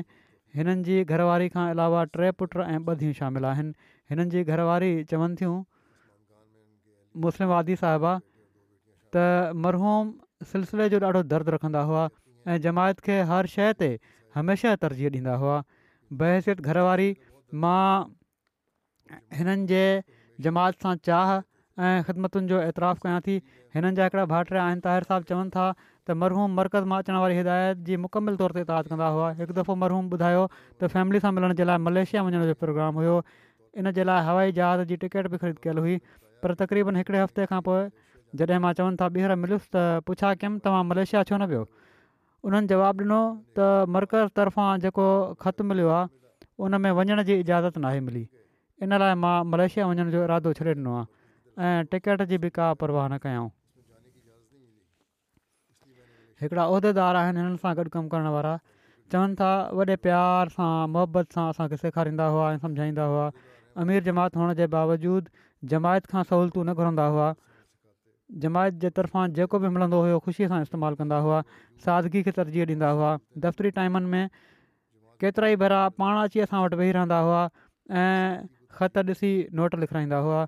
[0.59, 4.90] हिननि जी घरवारी खां अलावा टे पुट ऐं ॿ धीअ शामिल आहिनि हिननि जी घरवारी
[5.12, 5.57] चवनि थियूं
[7.24, 8.12] मुस्लिम वादी साहिबा
[9.16, 9.24] त
[9.64, 10.12] मरहूम
[10.53, 12.05] सिलसिले जो ॾाढो दर्दु रखंदा हुआ
[12.53, 13.90] ऐं जमायत खे हर शइ ते
[14.38, 15.59] हमेशह तरजीह ॾींदा हुआ
[16.22, 17.11] बहसियत घरवारी
[17.66, 17.85] मां
[19.40, 19.85] हिननि जे
[20.48, 21.37] जमायत सां चाह
[21.88, 23.38] ऐं ख़िदमतुनि जो एतिरा कयां थी
[23.79, 25.68] हिननि जा हिकिड़ा भाइटर आहिनि ताहिर साहबु चवनि था
[26.09, 29.57] त मरहूम मर्कज़ मां अचण वारी हिदायत जी मुकमल तौर ते इताद कंदा हुआ हिकु
[29.57, 30.44] दफ़ो मरहूम ॿुधायो
[30.83, 33.16] त फैमिली सां मिलण जे लाइ मलेशिया वञण जो प्रोग्राम हुयो
[33.83, 35.97] इन जे लाइ हवाई जहाज जी टिकट बि ख़रीद कयल हुई
[36.47, 37.83] पर तकरीबनि हिकिड़े हफ़्ते खां पोइ
[38.42, 42.73] जॾहिं मां चवनि था ॿीहर मिलियुसि त पुछा कयमि तव्हां मलेशिया छो न वियो उन्हनि
[42.73, 43.21] जवाबु ॾिनो
[43.61, 43.68] त
[43.99, 45.09] मर्कज़ तरफ़ां जेको
[45.47, 46.09] ख़तु मिलियो आहे
[46.68, 48.25] उन में वञण जी इजाज़त नाहे मिली
[48.88, 52.73] इन लाइ मां मलेशिया वञण जो इरादो छॾे ॾिनो आहे ऐं टिकेट जी बि का
[52.85, 53.51] परवाह न कयऊं
[56.42, 58.51] हिकिड़ा उहिदेदार आहिनि हिननि सां गॾु कमु करण वारा
[59.12, 59.48] चवनि था
[59.79, 63.24] वॾे प्यार सां मुहबत सां असांखे सेखारींदा हुआ ऐं सम्झाईंदा हुआ
[63.85, 65.37] अमीर जमात हुअण जे बावजूदि
[65.72, 67.29] जमायत खां सहूलियतूं न घुरंदा हुआ
[68.44, 71.38] जमायत जे तरफ़ां जेको बि मिलंदो हुओ ख़ुशीअ सां इस्तेमालु कंदा हुआ
[71.87, 73.12] सादगी खे तरजीह ॾींदा हुआ
[73.46, 74.35] दफ़्तरी टाइमनि में
[75.24, 77.40] केतिरा ई भेरा पाण अची असां वटि वेही रहंदा हुआ
[78.03, 78.44] ऐं
[78.81, 80.42] ख़त ॾिसी नोट लिखाईंदा हुआ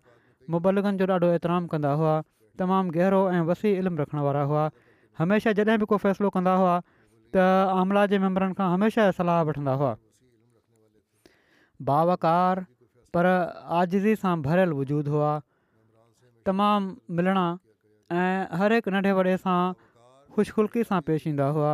[0.56, 2.14] मुबलगनि जो ॾाढो एतिराम कंदा हुआ
[2.62, 4.68] तमामु गहिरो ऐं वसी इल्मु रखण वारा हुआ
[5.20, 6.74] हमेशह जॾहिं बि को फ़ैसिलो कंदा हुआ
[7.36, 7.42] त
[7.78, 9.90] आमला जे मैंबरनि खां हमेशह सलाह वठंदा हुआ
[11.90, 12.60] बावकार
[13.16, 13.26] पर
[13.80, 15.30] आज़ी सां भरियलु वजूद हुआ
[16.48, 17.42] तमामु मिलणा
[18.22, 19.58] ऐं हर हिकु नंढे वॾे सां
[20.36, 21.70] ख़ुशख़ुलकी सां पेश ईंदा हुआ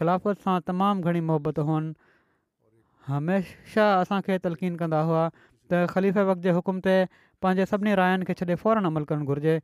[0.00, 1.94] ख़िलाफ़त सां तमामु घणी मुहबत हुअनि
[3.10, 6.96] हमेशह असांखे तलक़ीन कंदा हुआ त ख़लीफ़ जे हुकुम ते
[7.42, 9.56] पंहिंजे सभिनी रायनि खे छॾे फौरन अमल करणु घुरिजे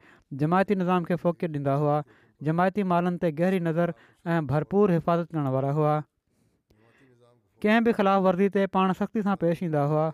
[0.44, 1.96] जमायती निज़ाम खे फोकियत ॾींदा हुआ
[2.46, 3.94] जमायती मालनि ते गहरी नज़र
[4.32, 5.94] ऐं भरपूर हिफ़ाज़त करण वारा हुआ
[7.64, 10.04] कंहिं बि ख़िलाफ़ वर्दी ते पाण सख़्ती सां पेश ईंदा हुआ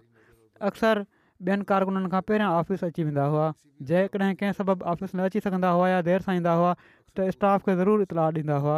[0.70, 1.04] अक्सर
[1.48, 3.46] ॿियनि कारकुननि खां पहिरियां ऑफ़िस अची वेंदा हुआ
[3.90, 6.72] जेकॾहिं कंहिं सबबु ऑफ़िस में अची सघंदा हुआ या देरि सां ईंदा हुआ
[7.16, 8.76] त स्टाफ खे ज़रूरु इत्तला ॾींदा हुआ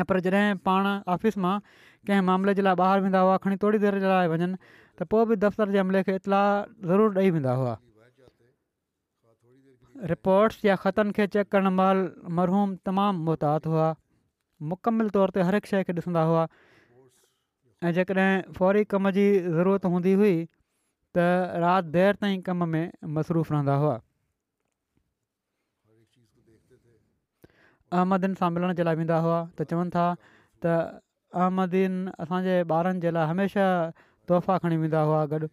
[0.00, 3.78] ऐं पर जॾहिं पाण ऑफ़िस मां कंहिं मामले जे लाइ ॿाहिरि वेंदा हुआ खणी थोरी
[3.86, 4.50] देरि जे लाइ वञनि
[4.98, 7.78] त पोइ बि दफ़्तर जे अमले खे इतलाउ ज़रूरु ॾेई वेंदा हुआ
[10.10, 12.00] रिपोर्ट्स या ख़तनि खे चेक करणु महिल
[12.38, 13.86] मरहूम तमामु मुहतात हुआ
[14.72, 16.42] मुकमिल तौर ते हर हिकु शइ खे ॾिसंदा हुआ
[17.88, 20.34] ऐं जेकॾहिं फौरी कम जी ज़रूरत हूंदी हुई
[21.16, 21.26] त
[21.64, 22.84] राति देरि ताईं कम में
[23.18, 23.94] मसरूफ़ रहंदा हुआ
[27.96, 30.78] अहमदीन सां मिलण जे लाइ वेंदा हुआ त चवनि था त
[31.44, 33.74] अहमदीन असांजे ॿारनि जे लाइ हमेशह
[34.28, 35.52] तोहफ़ा खणी वेंदा हुआ गॾु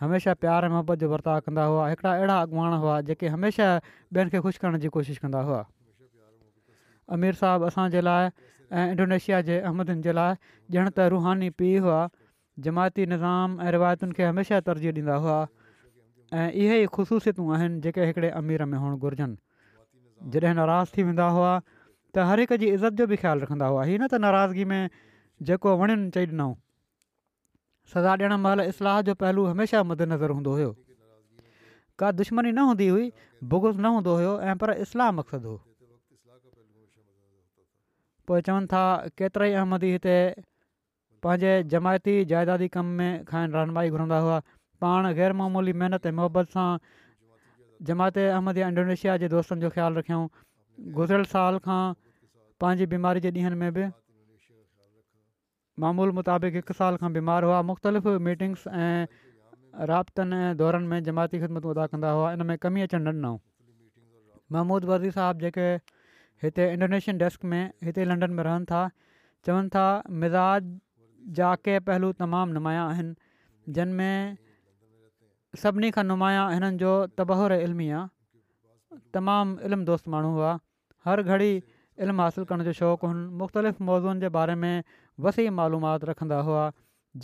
[0.00, 3.68] हमेशह प्यारु ऐं जो बर्ताव कंदा हुआ हिकिड़ा अहिड़ा अॻुवाण हुआ जेके हमेशह
[4.14, 5.60] ॿियनि खे ख़ुशि करण जी कोशिशि कंदा हुआ
[7.16, 8.28] अमीर साहबु असांजे लाइ
[8.74, 10.32] ऐं इंडोनेशिया जे अहमदनि जे लाइ
[10.78, 12.00] ॼण त रूहानी पीउ हुआ
[12.66, 18.06] जमायती निज़ाम ऐं रिवायतुनि खे हमेशह तरजीह ॾींदा हुआ ऐं इहे ई ख़ुशूसियतूं आहिनि जेके
[18.10, 23.00] हिकिड़े अमीर में हुअण घुरिजनि जॾहिं नाराज़ थी वेंदा हुआ त हर हिक जी इज़त
[23.02, 24.82] जो बि ख़्यालु रखंदा हुआ हीअ न त नाराज़गी में
[25.52, 26.52] जेको वणनि चई ॾिनऊं
[27.92, 30.68] सजा ॾियणु महिल इस्लाह जो पहलू हमेशह मदेनज़र हूंदो हुयो
[32.02, 33.06] का दुश्मनी न हूंदी हुई
[33.52, 35.60] भुगुल न हूंदो हुयो ऐं पर इस्लाह मक़सदु हुओ
[38.30, 38.82] पोइ चवनि था
[39.20, 40.14] केतिरा ई अहमदी हिते
[41.26, 44.38] पंहिंजे जमायती जाइदादी कम में खाइनि रहनमाई घुरंदा हुआ
[44.84, 46.66] पाण ग़ैरमामूली महिनत ऐं मुहबत सां
[47.90, 50.26] जमायत अहमद या इंडोनेशिया जे दोस्तनि जो ख़्यालु रखियऊं
[51.00, 51.82] गुज़िरियल साल खां
[52.64, 53.90] पंहिंजी बीमारी जे ॾींहंनि में बि
[55.82, 61.40] मामूल मुताबिक़ हिकु साल खां बीमार हुआ मुख़्तलिफ़ मीटिंग्स ऐं राबतनि ऐं दौरनि में जमाती
[61.44, 63.38] ख़िदमतूं अदा कंदा हुआ इन में कमी अचणु ॾिनऊं
[64.54, 65.64] महमूद वर्ज़ी साहिबु जेके
[66.46, 68.84] हिते इंडोनेशियन डेस्क में हिते लंडन में रहनि था
[69.48, 69.84] चवनि था
[70.22, 70.70] मिज़ाज
[71.42, 73.14] जा के पहलू तमामु नुमाया आहिनि
[73.78, 74.38] जिन में
[75.66, 80.54] सभिनी खां नुमाया हिननि जो तबहर इल्मी आहे तमामु इल्मु दोस्त माण्हू हुआ
[81.08, 81.52] हर घड़ी
[82.04, 84.74] इल्मु हासिलु करण जो शौंक़ु मुख़्तलिफ़ मौज़ूअ जे बारे में
[85.20, 86.62] वसी मालूमाति रखंदा हुआ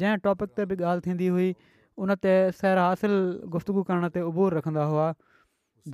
[0.00, 1.54] जंहिं टॉपिक ते बि ॻाल्हि थींदी हुई
[1.98, 5.06] उन ते सैर हासिलु गुफ़्तगु करण ते उबूर रखंदा हुआ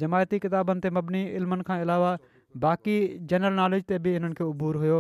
[0.02, 2.10] जमायती किताबनि ते मबनी इल्मनि खां अलावा
[2.64, 2.96] बाक़ी
[3.32, 4.98] जनरल नॉलेज ते बि हिननि खे उबूर हुयो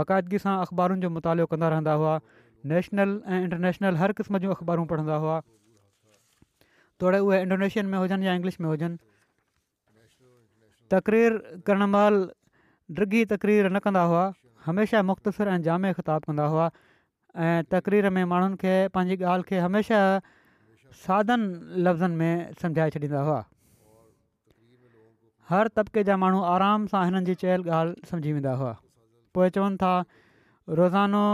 [0.00, 2.18] बाक़ाइदगी सां अख़बारुनि जो मुतालो कंदा रहंदा हुआ
[2.74, 5.40] नेशनल ऐं इंटरनेशनल हर क़िस्म जूं अख़बारूं पढ़ंदा हुआ
[7.02, 8.96] थोरे उहे इंडोनेशियन में हुजनि या इंग्लिश में हुजनि
[10.94, 12.22] तक़रीरु करणु महिल
[13.02, 14.24] ॾिगी तकरीर न कंदा हुआ
[14.66, 16.70] हमेशह मुख़्तसिर ऐं जामे ख़िताब कंदा हुआ
[17.44, 20.04] ऐं तकरीर में माण्हुनि खे पंहिंजी ॻाल्हि खे हमेशह
[21.04, 21.42] साधन
[21.86, 23.38] लफ़्ज़नि में सम्झाए छॾींदा हुआ
[25.50, 28.72] हर तबिके जा माण्हू आराम सां हिननि जी चयल ॻाल्हि सम्झी वेंदा हुआ
[29.34, 29.92] पोइ चवनि था
[30.82, 31.24] रोज़ानो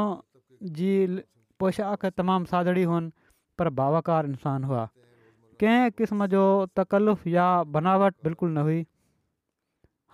[0.80, 0.92] जी
[1.62, 3.12] पोशाक तमामु सादड़ी हुअनि
[3.58, 4.86] पर भावाकार इंसान हुआ
[5.62, 6.42] कंहिं क़िस्म जो
[6.80, 8.80] तकल्लुफ़ या बनावट बिल्कुलु न हुई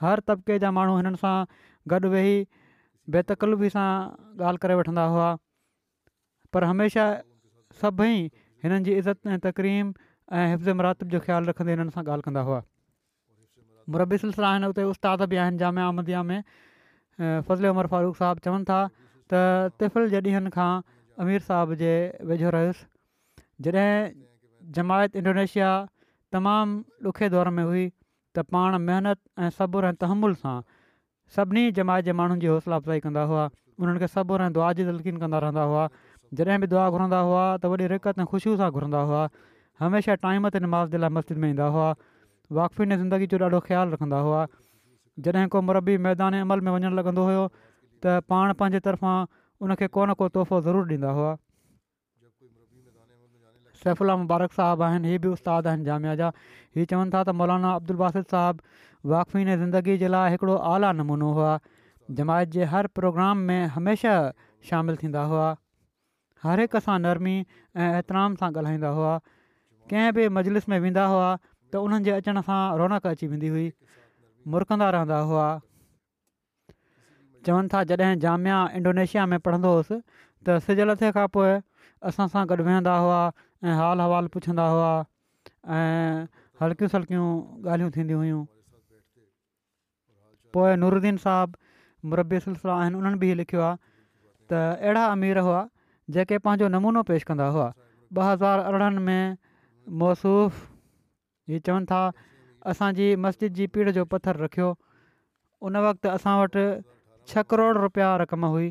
[0.02, 1.36] हर तबिके जा माण्हू हिननि सां
[1.94, 2.40] गॾु वेही
[3.12, 3.88] बेतकलफ़ी सां
[4.40, 5.24] ॻाल्हि करे वठंदा हुआ
[6.56, 7.08] पर हमेशह
[7.80, 8.14] सभई
[8.64, 12.44] हिननि जी इज़त ऐं तकरीम ऐं हिफ़्ज़ मुरातिब जो ख़्यालु रखंदे हिननि सां ॻाल्हि कंदा
[12.48, 12.60] हुआ
[13.96, 16.40] मुरबी सिलसिला आहिनि उते उस्ताद बि आहिनि अहमदिया में
[17.48, 18.80] फज़िले उमर फारूक साहिबु चवनि था
[19.32, 20.70] त तिफ़िल जे ॾींहंनि खां
[21.26, 21.92] अमीर साहब जे
[22.32, 23.90] वेझो रहियुसि जॾहिं
[24.80, 25.70] जमायत इंडोनेशिया
[26.36, 30.56] तमामु ॾुखे दौर में हुई त पाण महिनत ऐं सब्र ऐं तहमुल सां
[31.36, 33.44] सभिनी जमात जे माण्हुनि जी हौसला अफ़जाई कंदा हुआ
[33.82, 35.88] उन्हनि खे सभु रहे दुआ जी दलकीन कंदा रहंदा हुआ
[36.40, 39.22] जॾहिं बि दुआ घुरंदा हुआ त वॾी रिकत ऐं ख़ुशियूं सां घुरंदा हुआ
[39.84, 41.88] हमेशह टाइम ते नमाज़ जे लाइ मस्जिद में ईंदा हुआ
[42.60, 44.42] वाक़फ़ीने ज़िंदगी जो ॾाढो ख़्यालु रखंदा हुआ
[45.28, 49.16] जॾहिं को मरबी मैदान अमल में वञणु लॻंदो हुओ त पाण पंहिंजे तरफ़ां
[49.66, 51.32] उनखे को न को तोहफ़ो ज़रूरु ॾींदा हुआ
[53.84, 57.72] सैफुला मुबारक साहबु आहिनि हीअ बि उस्ताद आहिनि जामिया जा हीअ चवनि था त मौलाना
[57.80, 58.76] अब्दुल बासित साहबु
[59.10, 61.52] वाक़फ़ीन ज़िंदगी जे लाइ हिकिड़ो आला नमूनो हुआ
[62.18, 64.32] जमायत जे हर प्रोग्राम में हमेशह
[64.68, 65.48] शामिलु थींदा हुआ
[66.44, 67.34] हर हिक सां नरमी
[67.76, 69.12] ऐं एतिराम सां ॻाल्हाईंदा हुआ
[69.92, 73.66] कंहिं बि मजलिस में वेंदा हुआ त उन्हनि जे अचण सां रौनक अची वेंदी हुई
[74.56, 75.44] मुरकंदा रहंदा हुआ
[77.46, 80.00] चवनि था जॾहिं जामिया इंडोनेशिया में पढ़ंदो हुउसि
[80.48, 81.52] त सिॼ लथे खां पोइ
[82.12, 83.20] असां सां गॾु वेहंदा हुआ
[83.68, 84.90] ऐं हालु अहिवालु पुछंदा हुआ
[85.82, 86.26] ऐं
[86.64, 87.28] हलकियूं सलकियूं
[87.74, 88.42] ॻाल्हियूं थींदी हुयूं
[90.54, 91.58] पोइ नूरद्दीन साहबु
[92.12, 93.76] मुरबी सिलसिला आहिनि उन्हनि बि लिखियो आहे
[94.50, 94.52] त
[94.86, 95.60] अहिड़ा अमीर हुआ
[96.16, 97.68] जेके पंहिंजो नमूनो पेश कंदा हुआ
[98.18, 99.24] ॿ हज़ार अरिड़हनि में
[100.02, 100.54] मौसूफ़
[101.52, 102.00] ही चवनि था
[102.72, 104.68] असांजी मस्जिद जी पीढ़ जो पथर रखियो
[105.68, 106.64] उन वक़्तु असां वटि
[107.32, 108.68] छह करोड़ रुपया रक़म हुई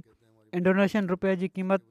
[0.61, 1.87] इंडोनेशियन रुपए जी क़ीमत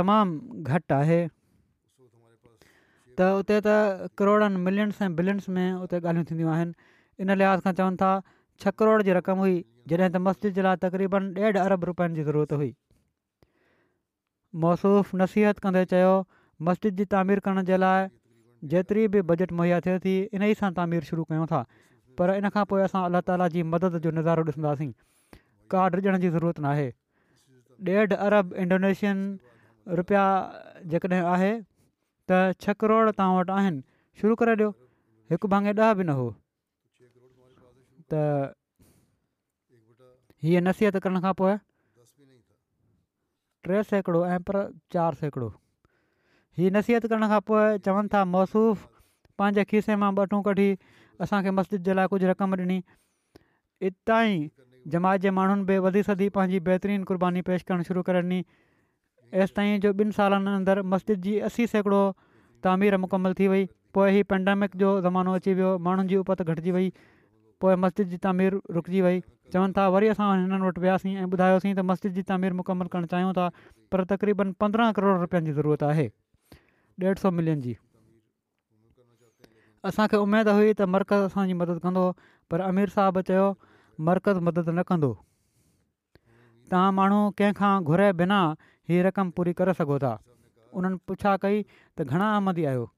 [0.00, 6.90] तमामु घटि आहे त उते त करोड़नि मिलियन्स ऐं बिलियंस में उते ॻाल्हियूं थींदियूं आहिनि
[7.24, 8.10] इन लिहाज़ खां चवनि था
[8.60, 9.56] छह करोड़ जी रक़म हुई
[9.90, 12.70] जॾहिं त मस्जिद जे लाइ तक़रीबन ॾेढ अरब रुपियनि जी ज़रूरत हुई
[14.64, 16.08] मौसूफ़ नसीहत कंदे चयो
[16.68, 18.08] मस्जिद जी तामीर करण जे लाइ
[18.72, 21.60] जेतिरी बि बजट मुहैया थिए थी इन ई सां तामीर शुरू कयूं था
[22.20, 24.90] पर इन खां पोइ असां अलाह ताला जी मदद जो नज़ारो ॾिसंदासीं
[25.76, 29.22] कार्ड ॾियण जी ज़रूरत न आहे ॾेढ अरब इंडोनेशियन
[30.02, 30.24] रुपया
[30.96, 34.74] जेकॾहिं आहे त छह करोड़ तव्हां वटि आहिनि शुरू करे ॾियो
[35.34, 36.28] हिकु भाङे ॾह बि न हो
[38.12, 38.50] त
[40.44, 41.54] हीअ नसीहत करण खां पोइ
[43.68, 44.56] टे सैकड़ो ऐं पर
[44.92, 45.48] चारि सैकिड़ो
[46.58, 48.86] हीअ नसीहत करण खां पोइ चवनि था मसूफ़
[49.38, 50.68] पंहिंजे खीसे मां ॿ टो कढी
[51.26, 52.78] असांखे मस्जिद जे लाइ कुझु रक़म ॾिनी
[53.90, 54.38] इतां ई
[54.94, 58.40] जमायत जे माण्हुनि बि वधी सदी पंहिंजी बहितरीनु कुर्बानी पेश करणु शुरू करे ॾिनी
[59.44, 62.02] एसि ताईं जो ॿिनि सालनि अंदरि मस्जिद जी असी सैकिड़ो
[62.68, 63.68] तामीर मुकमल थी वई
[63.98, 66.90] पोइ हीअ पैंडेमिक जो ज़मानो अची वियो माण्हुनि जी घटिजी वई
[67.60, 69.16] पोइ मस्जिद जी तामीर रुकिजी वई
[69.52, 73.08] चवनि था वरी असां हिननि वटि वियासीं ऐं ॿुधायोसीं त मस्जिद जी तामीर मुकमल करणु
[73.14, 73.46] चाहियूं था
[73.92, 76.06] पर तक़रीबन पंद्रहं करोड़ रुपियनि जी ज़रूरत आहे
[77.06, 77.74] ॾेढ सौ मिलियन जी
[79.90, 82.04] असांखे उमेदु हुई त मर्कज़ असांजी मदद कंदो
[82.52, 83.48] पर अमीर साहब चयो
[84.10, 85.10] मर्कज़ मदद न कंदो
[86.70, 90.14] तव्हां माण्हू कंहिं घुरे बिना ई रक़म पूरी करे सघो था
[90.78, 92.88] उन्हनि पुछा कई त घणा आमदी आहियो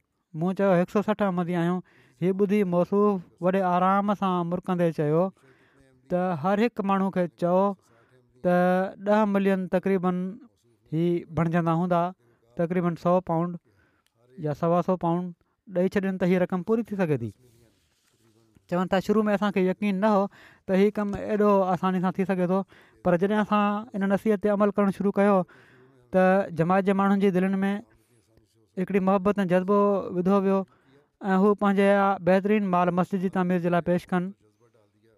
[0.43, 1.85] मूं चयो हिकु सौ सठि आमदी आहियूं
[2.23, 5.21] हीअ ॿुधी मौसूफ़ वॾे आराम सां मुर् कंदे चयो
[6.11, 7.61] त हर हिकु माण्हू खे चयो
[8.47, 8.57] त
[9.19, 10.17] ॾह मिलियन तक़रीबन
[10.97, 12.01] हीउ बणजंदा हूंदा
[12.61, 13.57] तक़रीबन सौ पाउंड
[14.47, 17.31] या सवा सौ पाउंड ॾेई छॾियनि त हीअ रक़म पूरी थी सघे थी
[18.73, 20.27] चवनि था शुरू में असांखे यकीन न हो
[20.69, 22.59] त हीअ कमु एॾो आसानी सां थी सघे थो
[23.09, 23.63] पर जॾहिं असां
[24.01, 25.39] इन नसीहत ते अमल करणु शुरू कयो
[26.15, 26.27] त
[26.61, 27.75] जमायत जे माण्हुनि जी दिलनि में
[28.83, 29.81] हिकिड़ी मोहबत ऐं जज़्बो
[30.19, 30.61] विधो वियो
[31.23, 31.89] ऐं हू पंहिंजे
[32.25, 34.33] बहितरीनु माल मस्जिद जी तामीर जे लाइ पेश कनि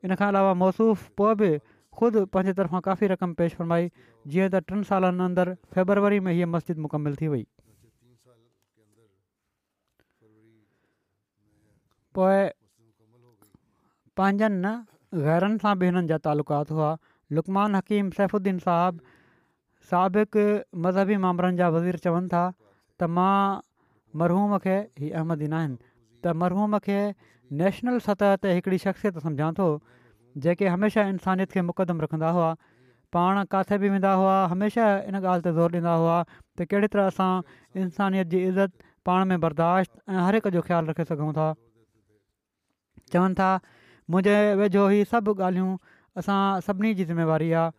[0.05, 1.51] इन खां अलावा मौसूफ़ पोइ बि
[1.99, 3.87] ख़ुदि पंहिंजे तरफ़ां काफ़ी रक़म पेश फरमाई
[4.27, 7.45] जीअं त टिनि सालनि अंदरि फेबरवरी में हीअ मस्जिद मुकमिल थी वई
[12.19, 12.41] पोइ
[14.19, 14.75] पंहिंजनि
[15.29, 16.91] ग़ैरनि सां बि हिननि जा तालुकात हुआ
[17.39, 19.01] लुकमान हकीम सैफ़ुद्दीन साहब
[19.93, 20.43] साबिक़
[20.83, 22.45] मज़हबी मामरनि जा वज़ीर चवनि था
[22.99, 23.39] त मां
[24.21, 25.81] मरहूम खे ई अहमदीन आहिनि
[26.25, 26.99] त मरहूम खे
[27.63, 29.67] नेशनल सतह ते हिकिड़ी शख़्सियत सम्झां थो
[30.45, 32.51] जेके हमेशह इंसानियत खे मुक़दम रखंदा हुआ
[33.17, 37.11] पाण किथे बि वेंदा हुआ हमेशह इन ॻाल्हि ते ज़ोर ॾींदा हुआ त कहिड़ी तरह
[37.15, 41.49] असां इंसानियत जी इज़त पाण में बर्दाश्त ऐं हर हिक जो ख़्यालु रखे सघूं था
[43.15, 43.51] चवनि था
[44.15, 45.77] मुंहिंजे वेझो ई सभु ॻाल्हियूं
[46.23, 47.77] असां सभिनी जी ज़िमेवारी आहे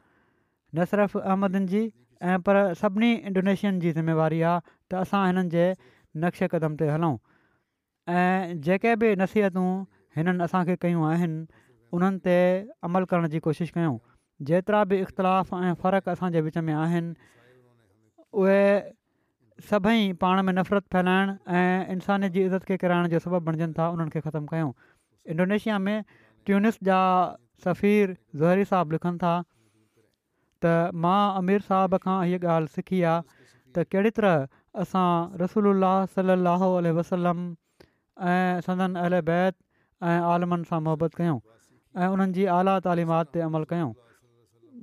[0.81, 1.83] नसरफ़ु अहमदनि जी
[2.33, 5.65] ऐं पर सभिनी इंडोनेशियन जी ज़िमेवारी आहे त असां हिननि जे
[6.27, 7.15] नक्श कदम ते हलूं
[8.11, 9.69] ऐं जेके बि नसीहतूं
[10.15, 11.45] हिननि असांखे कयूं आहिनि
[11.95, 12.33] उन्हनि ते
[12.87, 13.97] अमल करण जी कोशिशि कयूं
[14.49, 17.13] जेतिरा बि इख़्तिलाफ़ ऐं फ़र्क़ु असांजे विच में आहिनि
[18.41, 18.59] उहे
[19.69, 23.87] सभई पाण में नफ़रत फैलाइण ऐं इंसान जी इज़त खे कराइण जो सबबु बणजनि था
[23.95, 24.71] उन्हनि खे ख़तमु कयूं
[25.37, 26.03] इंडोनेशिया में
[26.45, 26.99] ट्यूनिस जा
[27.65, 29.33] सफ़ीर ज़हरी साहब लिखनि था
[30.65, 30.75] त
[31.07, 35.07] मां आमिर साहब खां हीअ ॻाल्हि सिखी आहे त कहिड़ी तरह असां
[35.43, 37.47] रसूल सलाहु वसलम
[38.21, 39.55] ऐं अहल बैत
[40.07, 41.37] ऐं आलमनि सां मुहबत कयूं
[41.97, 43.93] ऐं उन्हनि जी आला तालिमात ते अमल कयूं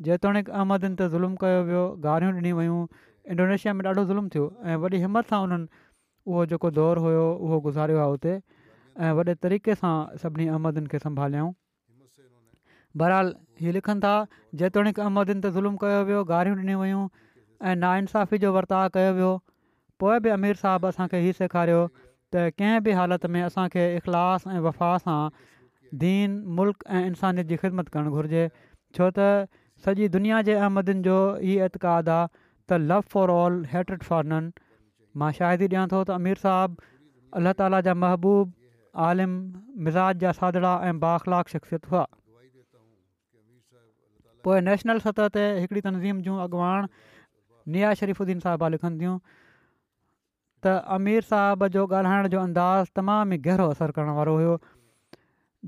[0.08, 2.80] जेतोणीकि अहमदनि ते ज़ुल्म कयो वियो गारियूं ॾिनियूं वयूं
[3.34, 5.68] इंडोनेशिया में ॾाढो ज़ुल्म थियो ऐं वॾी हिमत सां उन्हनि
[6.32, 9.92] उहो जेको दौरु हुयो उहो गुज़ारियो आहे हुते ऐं वॾे तरीक़े सां
[10.24, 11.52] सभिनी अहमदनि खे संभालियऊं
[13.02, 13.32] बहरहाल
[13.64, 14.14] हीअ लिखनि था
[14.64, 17.06] जेतोणीकि अहमदनि ते ज़ुल्म कयो वियो गारियूं ॾिनियूं वयूं
[17.70, 19.32] ऐं नाइंसाफ़ी जो वर्ताउ कयो वियो
[20.04, 21.82] पोइ बि अमीर साहबु असांखे इहो सेखारियो
[22.34, 25.18] त कंहिं बि हालति में असांखे इख़लास ऐं वफ़ा सां
[26.02, 28.44] दीन मुल्क़ ऐं इंसानियत जी ख़िदमत करणु घुरिजे
[28.98, 29.26] छो त
[29.86, 31.16] सॼी दुनिया जे अहमदन जो
[31.52, 32.28] इहो एतक़ाद आहे
[32.72, 33.56] त love for all
[34.10, 34.48] for none
[35.22, 36.88] मां शाहिरी ॾियां थो त अमीर साहबु
[37.40, 38.54] अलाह ताला जा महबूब
[39.08, 39.34] आलिम
[39.88, 42.04] मिज़ाज जा सादड़ा ऐं बाख़लाक शख़्सियत हुआ
[44.46, 46.86] पोइ नेशनल सतह ते हिकिड़ी तनज़ीम जूं अॻुवाण
[47.74, 49.18] निया शरीफ़ुद्दीन साहिबा लिखनि थियूं
[50.64, 54.54] त अमीर साहब जो ॻाल्हाइण जो अंदाज़ु तमामु ई गहिरो असरु करण वारो हुयो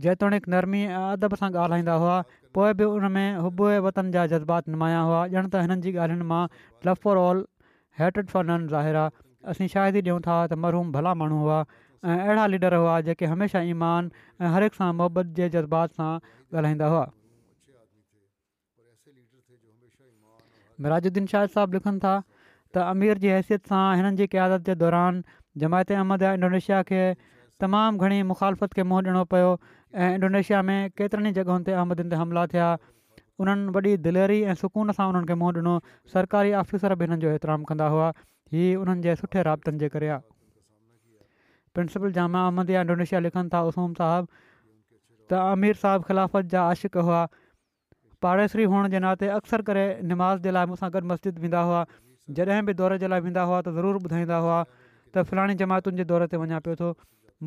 [0.05, 2.17] जेतोणीकि नरमी ऐं अदब सां ॻाल्हाईंदा हुआ
[2.59, 6.29] पोइ बि उन में हुबू वतन जा जज़्बात नुमाया हुआ ॼण त हिननि जी ॻाल्हियुनि
[6.33, 6.43] मां
[6.89, 7.41] लव फॉर ऑल
[8.03, 9.17] हैटिड फॉर नन ज़ाहिर आहे
[9.55, 13.33] असीं शाहि ई ॾियूं था त मरहूम भला माण्हू हुआ ऐं अहिड़ा लीडर हुआ जेके
[13.33, 14.13] हमेशह ईमान
[14.43, 16.11] ऐं हर हिकु सां मुहबत जे जज़्बात सां
[16.59, 17.09] ॻाल्हाईंदा हुआ
[20.85, 22.15] मिराजुद्दीन शाहिद साहब लिखनि था
[22.77, 27.01] त अमीर जी हैसियत सां हिननि जी क़्यादत जे दौरान जमायत अहमद इंडोनेशिया खे
[27.65, 29.51] तमामु घणी मुखालफ़त खे मुंहुं ॾिनो पियो
[30.05, 32.69] ऐं इंडोनेशिया में केतिरनि ई जॻहियुनि ते अहमदनि ते हमला थिया
[33.45, 35.75] उन्हनि वॾी दिलेरी ऐं सुकून सां उन्हनि खे मुंहुं ॾिनो
[36.15, 38.07] सरकारी आफ़िसर बि हिननि जो एतिराम कंदा हुआ
[38.57, 40.29] ही उन्हनि जे सुठे राबतनि जे करे आहे
[41.79, 47.11] प्रिंसिपल जामा अहमद या इंडोनेशिया लिखनि था उसूम साहबु त अमीर साहब ख़िलाफ़त जा आशिक़
[47.11, 47.21] हुआ
[48.27, 51.81] पाड़ेसरी हुअण जे नाते अक्सर करे निमाज़ जे लाइ मूंसां गॾु मस्जिद वेंदा हुआ
[52.31, 54.59] जॾहिं बि दौर जे लाइ वेंदा हुआ त ज़रूरु ॿुधाईंदा हुआ
[55.15, 56.91] त फिलाणी जमायतुनि जे दौर ते वञा पियो थो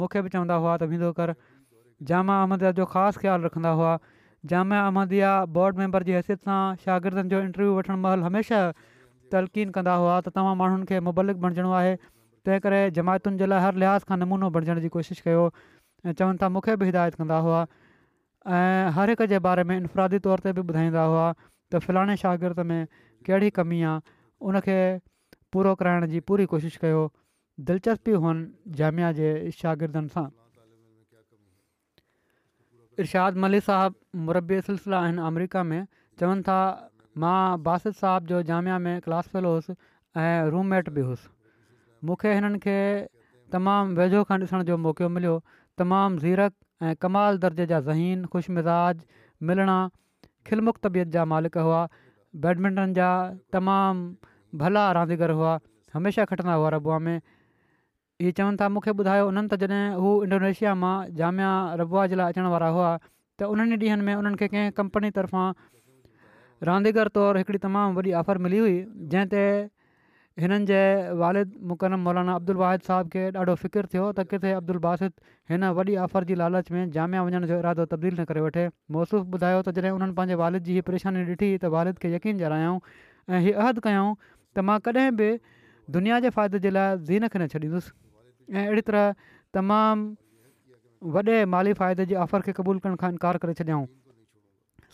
[0.01, 1.36] मूंखे बि चवंदा हुआ त वेंदो कर
[2.09, 3.93] जाम अहमदिया जो ख़ासि ख़्यालु रखंदा हुआ
[4.53, 8.84] जाम अहमदिया बोर्ड मेंबर जी हैसियत सां शागिर्दनि जो इंटरव्यू वठणु महिल हमेशह
[9.36, 11.95] तलकीन कंदा हुआ त तव्हां माण्हुनि खे मुबलिक बणिजणो आहे
[12.47, 16.41] तंहिं करे जमायतुनि जे लाइ हर लिहाज़ खां नमूनो बणिजण जी कोशिशि कयो ऐं चवनि
[16.43, 17.61] था मूंखे बि हिदायत कंदा हुआ
[18.59, 22.59] ऐं हर हिक जे बारे में इनफ़रादी तौर ते बि ॿुधाईंदा हुआ त फिलाणे शागिर्द
[22.73, 22.80] में
[23.30, 24.77] कहिड़ी कमी आहे उनखे
[25.53, 27.03] पूरो कराइण जी पूरी कोशिशि कयो
[27.67, 29.29] दिलचस्पी हुअनि जामिया जे
[29.61, 30.25] शागिर्दनि सां
[33.03, 35.81] इर्षाद मलिक साहबु मुरबी सिलसिला आहिनि अमरिका में
[36.19, 36.57] चवनि था
[37.23, 39.75] मां बासित साहब जो जामिया में क्लास फेलो हुउसि
[40.23, 41.33] ऐं रूममेट बि हुउसि
[42.07, 42.77] मूंखे हिननि खे
[43.55, 45.36] तमामु वेझो खां ॾिसण जो मौक़ो मिलियो
[45.81, 46.53] तमामु ज़ीरक
[46.91, 49.03] ऐं कमाल दर्जे जा ज़हीन ख़ुशि मिज़ाज
[49.49, 49.77] मिलणा
[50.49, 51.83] खिलमुख तबियत जा मालिक हुआ
[52.43, 53.09] बैडमिंटन जा
[53.55, 54.31] तमामु
[54.61, 55.51] भला रांदीगर हुआ
[55.93, 60.73] हमेशह खटंदा हुआ रबुआ में इहे चवनि था मूंखे ॿुधायो उन्हनि त जॾहिं हू इंडोनेशिया
[60.81, 62.89] मां जामिया रबुआ जे लाइ अचण वारा हुआ
[63.39, 65.47] त उन्हनि ॾींहंनि में उन्हनि खे कंहिं कंपनी तरफ़ां
[66.71, 68.75] रांदीगर तौरु हिकिड़ी तमामु वॾी ऑफर मिली हुई
[69.15, 69.43] जंहिं
[70.43, 70.79] हिननि जे
[71.19, 75.13] वालिद मुकरम मौलाना अब्दुल वाहिद साहिब खे ॾाढो फ़िकिरु थियो त किथे अब्दुल बासित
[75.51, 78.63] हिन वॾी आफ़र जी लालच में जामिया वञण जो इरादो तब्दील न करे वठे
[78.95, 82.41] मौसूफ़ ॿुधायो त जॾहिं हुननि पंहिंजे वारिद जी हीअ परेशानी ॾिठी त वालिद खे यकीन
[82.41, 82.79] जायऊं
[83.36, 85.29] ऐं हीअ अहदु कयूं त मां कॾहिं बि
[85.97, 87.93] दुनिया जे फ़ाइदे जे लाइ ज़ीन खे न छॾींदुसि
[88.55, 89.29] ऐं अहिड़ी तरह
[89.59, 93.88] तमामु वॾे माली फ़ाइदे जे आफ़र खे क़बूलु करण खां इनकार करे छॾियऊं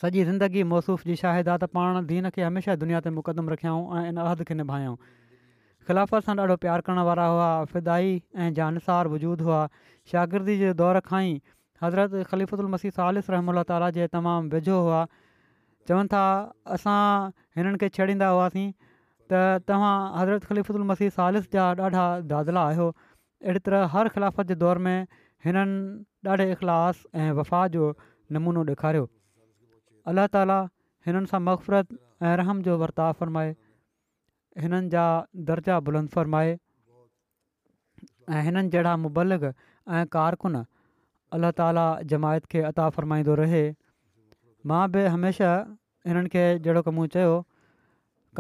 [0.06, 3.98] सॼी ज़िंदगी मौसूफ़ जी शाहिदा आहे त पाण दीन खे हमेशह दुनिया ते मुक़दम रखियाऊं
[4.02, 4.96] ऐं इन अहद खे निभायूं
[5.90, 7.26] ख़िलाफ़त सां ॾाढो प्यारु करण वारा
[7.74, 9.60] फिदाई ऐं जानसार वजूदु हुआ
[10.12, 11.42] शागिर्दी जे दौर खां ई
[11.84, 15.00] हज़रत ख़लीफ़ुदुल मसीह सालिस रहम ताला जे तमामु वेझो हुआ
[15.92, 16.22] चवनि था
[16.76, 16.98] असां
[17.60, 23.64] हिननि खे छेड़ींदा हुआसीं त तव्हां हज़रत ख़लीफ़ुदुल मसी सालिसिस जा ॾाढा दादिला आहियो अहिड़ी
[23.70, 25.10] तरह हर ख़िलाफ़त जे दौर में
[25.48, 27.90] हिननि ॾाढे इख़लास ऐं वफ़ा जो
[28.38, 29.10] नमूनो ॾेखारियो
[30.14, 30.62] अल्ला ताला
[31.10, 33.54] हिननि सां मक़फ़रत ऐं रहम जो वर्ताव फ़रमाए
[34.60, 35.04] हिननि जा
[35.50, 36.58] दर्जा बुलंद फ़रमाए
[38.38, 39.44] ऐं हिननि जहिड़ा मुबलग
[39.96, 40.56] ऐं कारकुन
[41.38, 43.62] अलाह ताला जमायत खे अता फ़रमाईंदो रहे
[44.72, 47.34] मां बि हमेशह हिननि खे जहिड़ो कमु चयो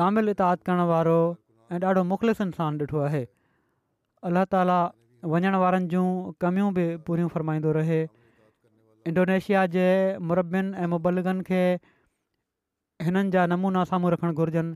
[0.01, 1.19] कामिल इताद करणु वारो
[1.71, 3.23] ऐं ॾाढो मुख़लिफ़ु इंसानु ॾिठो आहे
[4.29, 4.79] अल्ला ताला
[5.35, 6.03] वञण वारनि जूं
[6.45, 8.01] कमियूं बि पूरियूं फ़रमाईंदो रहे
[9.09, 9.85] इंडोनेशिया जे
[10.29, 11.61] मुरबनि ऐं मुबलगनि खे
[13.07, 14.75] हिननि जा नमूना साम्हूं रखणु घुरिजनि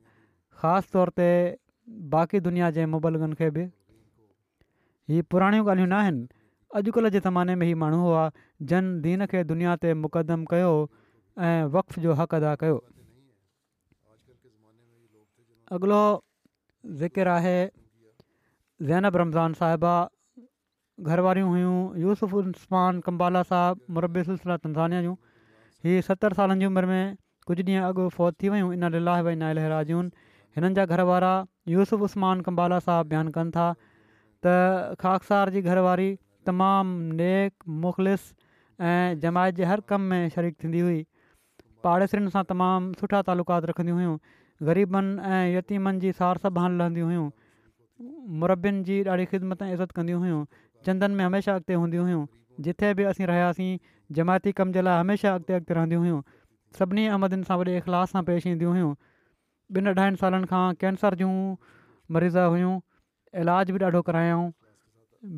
[0.59, 1.27] ख़ासि तौर ते
[2.15, 3.63] बाक़ी दुनिया जे मुबलगनि खे बि
[5.11, 6.27] हीअ पुराणियूं ॻाल्हियूं न आहिनि
[6.79, 8.23] अॼुकल्ह जे ज़माने में हीअ माण्हू हुआ
[8.71, 10.71] जन दीन खे दुनिया ते मुक़दम कयो
[11.47, 12.77] ऐं वक़्तु जो हक़ अदा कयो
[15.77, 15.99] अॻिलो
[17.01, 17.57] ज़िकर आहे
[18.91, 19.93] ज़ैनब रमज़ान साहिबा
[21.11, 21.77] घर वारियूं हुयूं
[22.07, 22.35] यूसुफ़
[23.09, 25.15] कंबाला साहबु सिलसिला तंज़ानिया जूं
[25.87, 27.05] हीअ सतरि सालनि जी उमिरि में
[27.47, 30.24] कुझु ॾींहं अॻु फ़ौत थी वियूं इन लाही भाई नालहराजियुनि
[30.55, 31.31] हिननि जा घरवारा
[31.67, 33.65] यूसुफ़ उस्मान कंबाला साहबु बयानु कनि था
[34.45, 34.53] त
[35.03, 36.09] खाकसार जी घरवारी
[36.49, 38.21] तमामु नेक मुख़लिस
[38.91, 41.01] ऐं जमायत जे हर कम में शरीक थींदी हुई
[41.87, 44.15] पाड़ेसनि सां तमामु सुठा तालुकात रखंदियूं हुयूं
[44.69, 47.25] ग़रीबनि ऐं यतीमनि जी सार संभाल हाल लहंदियूं हुयूं
[48.43, 50.37] मुरबियुनि जी ॾाढी ख़िदमत ऐं इज़त कंदियूं हुयूं
[50.87, 52.23] चंदनि में हमेशह अॻिते हूंदियूं हुयूं
[52.67, 53.71] जिथे बि असीं रहियासीं
[54.19, 56.21] जमायती कम जे लाइ हमेशह रहंदियूं हुयूं
[56.79, 58.93] सभिनी अमदनि सां वॾे इख़लास सां पेश ईंदियूं हुयूं
[59.73, 61.29] ॿिनि अढाईनि सालनि खां कैंसर जूं
[62.15, 62.73] मरीज़ हुयूं
[63.43, 64.45] इलाज बि ॾाढो करायाऊं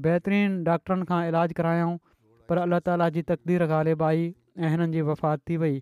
[0.08, 1.96] बहितरीनु डॉक्टरनि खां इलाजु करायाऊं
[2.50, 4.26] पर अलाह ताला जी तक़दीर गालेब आई
[4.58, 5.76] ऐं हिननि जी वफ़ात थी वई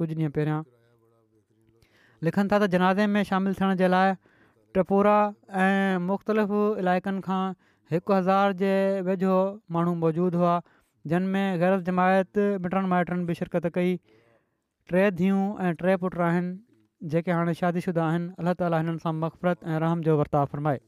[0.00, 0.58] कुझु ॾींहं पहिरियां
[2.28, 4.18] लिखनि था त जनाज़े में शामिलु थियण जे लाइ
[4.74, 5.14] ट्रपोरा
[5.66, 7.42] ऐं मुख़्तलिफ़ इलाइक़नि खां
[7.94, 8.74] हिकु हज़ार जे
[9.10, 9.38] वेझो
[9.78, 10.56] माण्हू मौजूदु हुआ
[11.14, 13.96] जिन में गैर जमायत मिटनि माइटनि बि शिरकत कई
[14.92, 15.40] टे धीअ
[15.70, 16.54] ऐं टे पुट आहिनि
[17.10, 20.78] जेके हाणे शादीशुदा आहिनि अलाह ताला हिननि सां मक़फ़रत ऐं रहम जो वर्ता फ़रमाए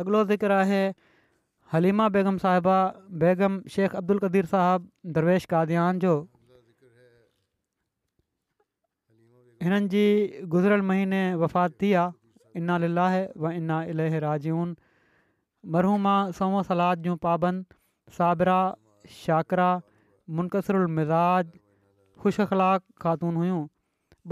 [0.00, 0.82] अॻिलो ज़िक्र आहे
[1.72, 2.76] हलीमा बेगम साहिबा
[3.24, 6.12] बेगम शेख अब्दुल कदीर साहिबु दरवेश काद्यान जो
[9.66, 10.04] हिननि जी
[10.52, 14.76] गुज़िरियल महीने वफ़ात थी आहे इन लिलाहे व इना इले राजून
[15.76, 17.64] मरहूमा सओं सलाद जूं पाबन
[18.20, 18.60] साबरा
[19.18, 19.70] शाकरा
[20.38, 21.58] मुनक़सरु मिज़ाज
[22.22, 23.60] ख़ुशि अख़लाक ख़ातून हुयूं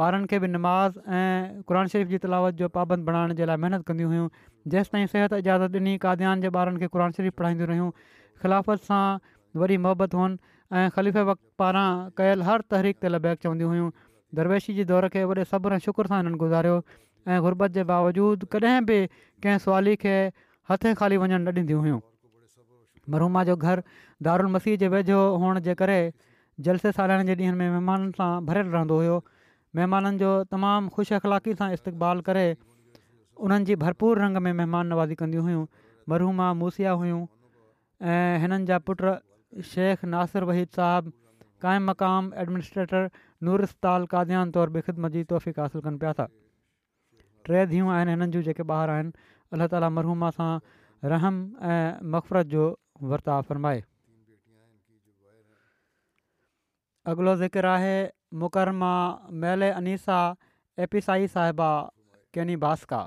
[0.06, 3.82] ॿारनि खे बि नमाज़ ऐं क़ुर शरीफ़ जी तलावत जो पाबंद बणाइण जे लाइ महिनत
[3.90, 4.26] कंदियूं हुयूं
[4.74, 7.88] जेंसि ताईं सिहत इजाज़त ॾिनी काद्यान जे ॿारनि खे क़ुर शरीफ़ पढ़ाईंदियूं रहियूं
[8.44, 9.02] ख़िलाफ़त सां
[9.62, 10.38] वरी मोहबत हुअनि
[10.82, 11.86] ऐं वक़्त पारां
[12.22, 13.90] कयल हर तहरीक़ ते लबैक चवंदियूं हुयूं
[14.40, 16.78] दरवेशी जे दौर खे वॾे सब्र ऐं शुक्र सां हिननि गुज़ारियो
[17.28, 20.14] ऐं गुरबत जे बावजूदु कॾहिं बि कंहिं सुवाली खे
[20.70, 22.00] हथ खाली वञणु न ॾींदियूं हुयूं
[23.16, 23.82] मरूमा जो घरु
[24.30, 26.00] दारुल मसीह जे वेझो हुअण जे करे
[26.66, 29.16] जलसे सालाइण जे ॾींहंनि में महिमाननि सां भरियलु रहंदो हुयो
[29.76, 32.44] महिमाननि जो तमामु ख़ुशि अख़लाक़ी सां इस्तक़बाल करे
[33.46, 35.64] उन्हनि जी भरपूर रंग में महिमान नवाज़ी कंदियूं हुयूं
[36.12, 37.20] मरहूमा मूसिया हुयूं
[38.14, 39.04] ऐं हिननि जा पुट
[39.72, 41.12] शेख नासिर वहीद साहिबु
[41.66, 43.10] काइम मक़ाम एडमिनिस्ट्रेटर
[43.48, 46.26] नूरस्ताल कादन तौर बि ख़िदमत जी तौफ़ीक़ासु कनि पिया था
[47.48, 50.50] टे धीअ आहिनि हिननि जूं जेके ॿार आहिनि अलाह ताली मरहूमा सां
[51.14, 51.40] रहम
[51.76, 51.86] ऐं
[52.16, 52.66] मक़फ़रत जो
[53.14, 53.84] वर्ताव फ़रमाए
[57.08, 57.92] अॻिलो ज़िक्र आहे
[58.40, 58.88] मुकरमा
[59.42, 60.16] मेले अनीसा
[60.86, 61.68] एपिसाई साहिबा
[62.36, 62.98] केनी भास्का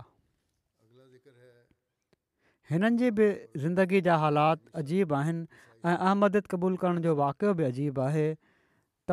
[2.72, 3.28] हिननि जी बि
[3.66, 5.46] ज़िंदगी जा हालात अजीब आहिनि
[5.92, 8.26] ऐं अहमद क़बूल करण जो वाक़ियो बि अजीबु आहे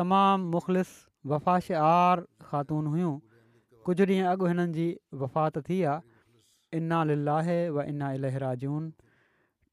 [0.01, 0.93] तमामु मुख़लिफ़
[1.33, 1.67] वफ़ाश
[2.49, 3.13] ख़ातून हुयूं
[3.85, 4.87] कुझु ॾींहुं अॻु हिननि जी
[5.25, 8.91] वफ़ात थी आहे इना लिलाहे व इना इलहिरा जून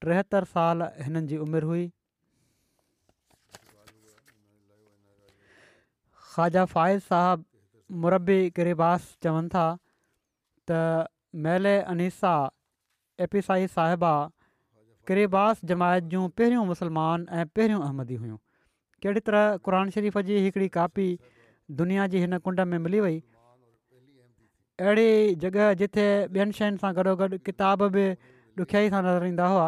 [0.05, 1.91] टेहतरि साल हिननि जी उमिरि हुई
[6.39, 9.62] ख़ाजा फ़ाइज़ साहिबु मुरबी किरिबास चवनि था
[10.70, 10.78] त
[11.47, 12.34] मेले अनीसा
[13.26, 14.11] एपिसाई साहिबा
[15.11, 18.39] किरिबास जमायत जूं पहिरियों मुस्लमान ऐं पहिरियों अहमदी हुयूं
[19.03, 21.09] कहिड़ी तरह क़ुर शरीफ़ जी हिकिड़ी कापी
[21.82, 23.18] दुनिया जी हिन कुंड में मिली वई
[24.86, 25.11] अहिड़ी
[25.47, 26.07] जॻह जिते
[26.39, 29.66] ॿियनि शयुनि सां गॾोगॾु किताब बि ॾुखियाई सां नज़र ईंदा हुआ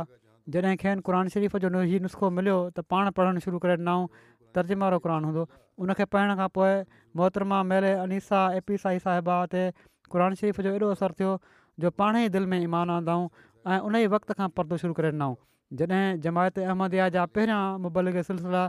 [0.57, 4.29] जॾहिं खेनि क़रान शरीफ़ जो हीउ नुस्ख़ो मिलियो त पाण पढ़णु शुरू करे ॾिनऊं
[4.59, 5.43] तर्जेमारो क़ुर हूंदो
[5.85, 6.73] उनखे पढ़ण खां पोइ
[7.19, 9.63] मोहतरमा मेले अनीसा ए पी साई साहिबा ते
[10.15, 11.35] क़रान शरीफ़ जो एॾो असरु थियो
[11.85, 13.29] जो पाण ई दिलि में ईमान आंदाऊं
[13.75, 15.37] ऐं उन ई वक़्त खां परदो शुरू करे ॾिनाऊं
[15.81, 18.65] जॾहिं जमायत अहमद इहा जा पहिरियां मुबलिक सिलसिला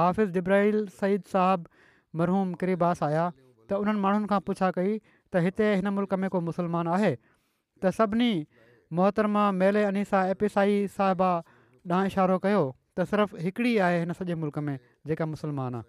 [0.00, 1.84] हाफ़िज़ इब्राहिल सईद साहिबु
[2.22, 6.40] मरहूम किरिबास आया त उन्हनि माण्हुनि खां पुछा कई त हिते हिन मुल्क में को
[6.52, 8.32] मुसलमान आहे त सभिनी
[9.00, 11.34] मोहतरमा मेले अनीसा ए पी साई साहिबा
[11.92, 12.60] ॾांहुं इशारो कयो
[12.98, 14.74] त सिर्फ़ु हिकिड़ी आहे हिन सॼे मुल्क़ में
[15.10, 15.84] जेका मुसलमान आहे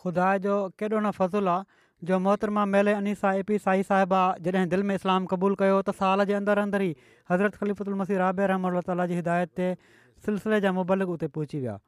[0.00, 4.68] ख़ुदा जो केॾो न फ़ज़ुलु आहे जो मोहतरमा मेले अनीसा ए पी साईं साहिबा जॾहिं
[4.74, 8.50] दिलि में इस्लाम क़बूलु कयो त साल जे अंदरि अंदरि ई हज़रत ख़लीफ़ुल मसीह राबे
[8.52, 9.70] रहम ताला जी हिदायत ते
[10.28, 11.78] सिलसिले जा मुबलिक उते पहुची विया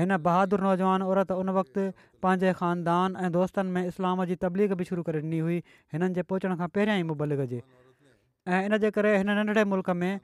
[0.00, 1.88] हिन बहादुर नौजवान औरत उन वक़्तु
[2.26, 5.58] पंहिंजे ख़ानदान ऐं दोस्तनि में इस्लाम जी तबलीग बि शुरू करे ॾिनी हुई
[5.96, 7.60] हिननि जे पहुचण खां पहिरियां ई मुबलग जे
[8.48, 10.14] ऐं इन जे करे हिन नंढड़े मुल्क़ में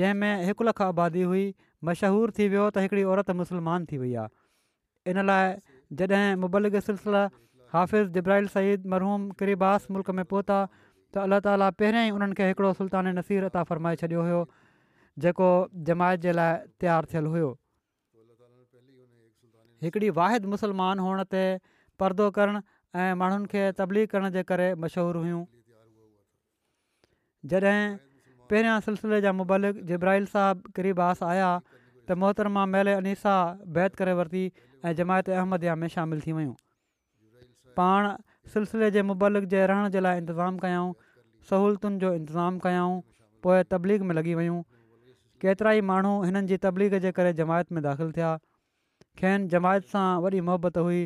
[0.00, 1.44] जंहिंमें हिकु लखु आबादी हुई
[1.88, 5.54] मशहूर थी वियो त हिकिड़ी औरत मुसलमान थी वई आहे इन लाइ
[6.00, 7.22] जॾहिं मुबलिक सिलसिला
[7.72, 12.48] हाफ़िज़ जब्राहिल सईद मरहूम किरीबास मुल्क में पहुता त अल्ला ताली पहिरियों ई उन्हनि खे
[12.50, 14.40] हिकिड़ो सुल्तान नसीर अता फ़रमाए छॾियो हुयो
[15.26, 15.48] जेको
[15.90, 17.50] जमायत जे लाइ तयारु थियलु हुयो
[19.86, 21.42] हिकिड़ी वाहिद मुसलमान हुअण ते
[22.04, 22.62] परदो करणु
[23.02, 25.26] ऐं माण्हुनि खे तब्दीली करण जे करे मशहूरु
[28.50, 33.34] पहिरियां सिलसिले जा मुबालिक जब्राहिल साहिब क़रीब आस आया त मोहतरमा मेले अनीसा
[33.78, 34.42] बैत करे वरिती
[34.90, 36.54] ऐं जमायत अहमदया में शामिलु थी वियूं
[37.80, 38.08] पाण
[38.56, 40.88] सिलसिले जे मुबालिक जे रहण जे लाइ इंतिज़ामु कयूं
[41.50, 42.98] सहूलियतुनि जो इंतिज़ामु कयाऊं
[43.46, 44.58] पोइ तबलीग में लॻी वियूं
[45.44, 48.32] केतिरा ई माण्हू हिननि तबलीग जे करे जमायत में दाख़िलु थिया
[49.22, 51.00] खेनि जमायत सां वॾी मोहबत हुई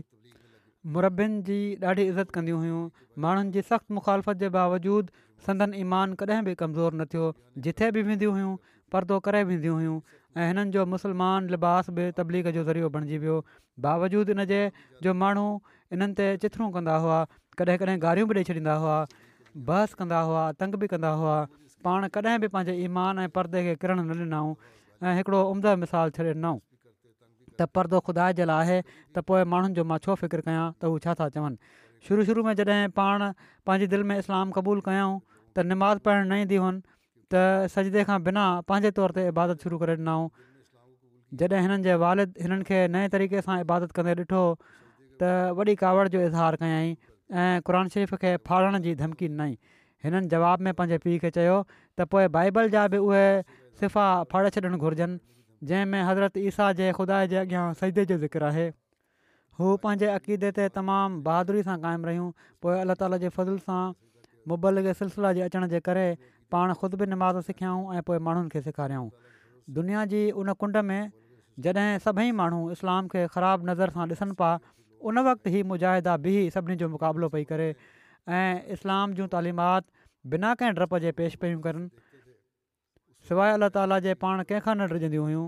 [0.95, 1.55] मुरबियुनि जी
[1.91, 2.83] ॾाढी इज़त कंदियूं हुयूं
[3.23, 7.31] माण्हुनि जी सख़्तु मुखालफ़त जे बावजूदु संदन ईमान कॾहिं बि कमज़ोर न थियो
[7.65, 8.53] जिथे बि वेंदियूं हुयूं
[8.95, 9.97] परदो करे वेंदियूं हुयूं
[10.43, 14.61] ऐं हिननि जो मुसलमान लिबास बि तबलीग जो ज़रियो बणिजी वियो इन जे
[15.09, 15.49] जो माण्हू
[15.97, 17.19] इन्हनि ते चिथणूं कंदा हुआ
[17.63, 19.01] कॾहिं कॾहिं गारियूं बि ॾेई छॾींदा हुआ
[19.73, 21.35] बहस कंदा हुआ तंग बि कंदा हुआ
[21.89, 24.55] पाण कॾहिं बि पंहिंजे ईमान ऐं परदे खे किरण न ॾिनऊं
[25.11, 26.59] ऐं हिकिड़ो उम्द मिसाल छॾे ॾिनऊं
[27.59, 28.79] त परदो ख़ुदा जे लाइ आहे
[29.17, 31.73] त पोइ माण्हुनि जो मां छो फ़िक्रु कयां त हू छा था चवनि
[32.09, 33.25] शुरू शुरू में जॾहिं पाण
[33.69, 36.81] पंहिंजी दिलि में इस्लाम क़बूलु कयूं त निमाज़ पाइणु न ईंदियूं हुअनि
[37.35, 40.47] त सजदे खां बिना पंहिंजे तौर ते इबादत शुरू करे ॾिनऊं
[41.43, 46.07] जॾहिं हिननि जे वालिद हिननि खे नए तरीक़े सां इबादत कंदे ॾिठो त वॾी कावड़
[46.15, 46.91] जो इज़हार कयई
[47.45, 49.59] ऐं क़ुर शरीफ़ खे फाड़ण जी धमकी ॾिनाई
[50.09, 52.87] हिननि जवाब में पंहिंजे पीउ खे चयो त पोइ बाइबल जा
[53.81, 55.17] सिफ़ा फाड़े छॾणु
[55.65, 58.69] जंहिंमें हज़रत ईसा जे ख़ुदा जे अॻियां सईदे जो ज़िक्र आहे
[59.59, 62.31] हू पंहिंजे अक़ीदे ते तमामु बहादुरी सां क़ाइमु रहियूं
[62.63, 63.83] पोइ अलाह ताल जे फज़ल सां
[64.53, 66.07] मुबल जे सिलसिले जे अचण जे करे
[66.55, 69.11] पाण ख़ुदि बि नमाज़ सिखियऊं ऐं पोइ माण्हुनि खे सेखारियऊं
[69.81, 71.13] दुनिया जी उन कुंड में
[71.67, 74.55] जॾहिं सभई माण्हू इस्लाम खे ख़राबु नज़र सां ॾिसनि पिया
[75.11, 79.85] उन वक़्तु ई मुजाहिदा बि सभिनी जो मुक़ाबिलो पई करे ऐं इस्लाम जूं तालीमात
[80.35, 81.89] बिना कंहिं डप जे पेश पियूं कनि
[83.29, 85.47] सवाइ अलाह ताला जे पाण कंहिंखां न रिजंदियूं हुयूं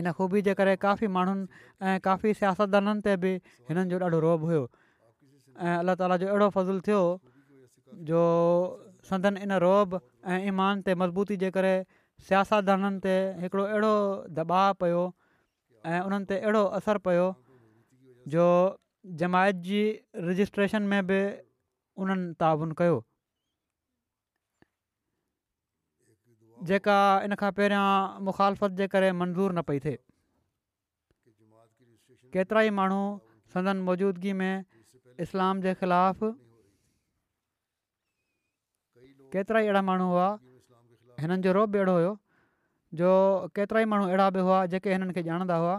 [0.00, 1.44] इन ख़ूबी जे करे काफ़ी माण्हुनि
[1.88, 3.32] ऐं काफ़ी सियासतदाननि ते बि
[3.70, 7.02] हिननि जो ॾाढो रोब हुयो ऐं अलाह ताला जो अहिड़ो फ़ज़ुलु थियो
[8.10, 8.22] जो
[9.10, 11.74] संदन इन रोब ऐं ईमान ते मज़बूती जे करे
[12.30, 13.94] सियासतदाननि ते हिकिड़ो अहिड़ो
[14.40, 15.02] दबाव पियो
[15.92, 17.28] ऐं उन्हनि ते अहिड़ो असर पियो
[18.36, 18.48] जो
[19.24, 19.82] जमायत जी
[20.30, 21.20] रजिस्ट्रेशन में बि
[22.04, 22.98] उन्हनि तावन कयो
[26.66, 27.88] जेका इन खां पहिरियां
[28.28, 29.98] मुखालफ़त जे करे मंज़ूरु न पई थिए
[32.36, 33.00] केतिरा ई माण्हू
[33.54, 34.64] संदन मौजूदगी में
[35.26, 36.24] इस्लाम जे ख़िलाफ़
[39.32, 40.28] केतिरा ई अहिड़ा माण्हू हुआ
[41.22, 42.12] हिननि जो रोब अहिड़ो हुयो
[43.02, 43.10] जो
[43.56, 45.74] केतिरा ई माण्हू अहिड़ा बि हुआ जेके हिननि खे ॼाणंदा हुआ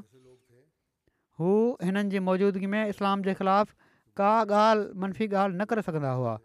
[1.43, 1.51] हू
[1.87, 3.73] हिननि जी मौजूदगी में इस्लाम जे ख़िलाफ़ु
[4.21, 4.29] का
[4.63, 6.37] ॻाल्हि मनफ़ी ॻाल्हि न करे सघंदा हुआ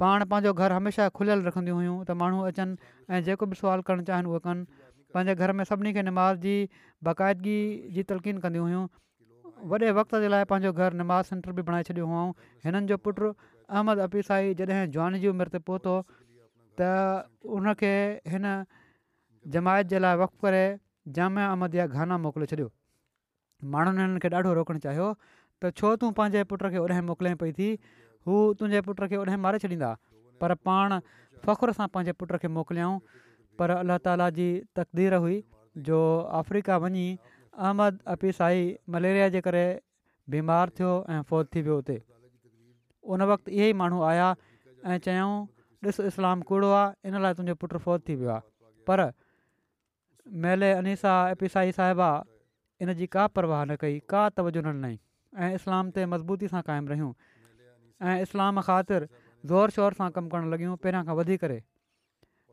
[0.00, 4.04] पाण पंहिंजो घर हमेशह खुलियल रखंदियूं हुयूं त माण्हू अचनि ऐं जेको बि सुवाल करणु
[4.10, 4.64] चाहिनि उहो कनि
[5.16, 6.56] पंहिंजे घर में सभिनी खे निमाज़ जी
[7.08, 7.54] बाक़ाइदगी
[7.96, 8.84] जी तलक़ीन कंदियूं हुयूं
[9.72, 12.28] वॾे वक़्त जे लाइ पंहिंजो घरु नमाज़ सेंटर बि बणाए छॾियूं हुयूं
[12.66, 13.30] हिननि जो पुटु
[13.76, 15.96] अहमद अपीसाई जॾहिं जवानी जी उमिरि ते पहुतो
[16.82, 16.92] त
[17.60, 17.92] उनखे
[18.34, 18.52] हिन
[19.56, 20.64] जमायत जे लाइ वक़्तु करे
[21.20, 22.68] जाम अहमद जा गाना मोकिले छॾियो
[23.76, 27.54] माण्हुनि हिननि खे ॾाढो रोकणु चाहियो त छो तूं पंहिंजे पुट खे होॾे मोकिले पई
[27.60, 27.70] थी
[28.26, 29.90] हू तुंहिंजे पुट खे उन मारे छॾींदा
[30.42, 30.98] पर पाण
[31.44, 32.98] फ़खुर सां पंहिंजे पुट खे मोकिलियाऊं
[33.60, 34.46] पर अलाह ताला जी
[34.78, 35.36] तक़दीर हुई
[35.90, 35.98] जो
[36.40, 37.04] अफ्रीका वञी
[37.58, 38.64] अहमद अपी साई
[38.96, 39.64] मलेरिया जे करे
[40.34, 41.96] बीमार थियो ऐं फौत थी वियो हुते
[43.16, 45.36] उन वक़्तु इहे ई माण्हू आया ऐं चयऊं
[45.88, 48.36] ॾिसु इस्लाम कूड़ो आहे इन लाइ तुंहिंजो पुटु फ़ौत थी वियो
[48.90, 49.02] पर
[50.44, 52.06] मेले अनीसा अपी साहिबा
[52.84, 54.98] इन जी का परवाह न कई का तवजो न ॾिनई
[55.44, 57.12] ऐं इस्लाम ते मज़बूती सां क़ाइमु रहियूं
[58.02, 59.08] ऐं इस्लाम ख़ातिर
[59.46, 61.58] ज़ोर शोर सां कमु करणु लॻियूं पहिरियां खां वधी करे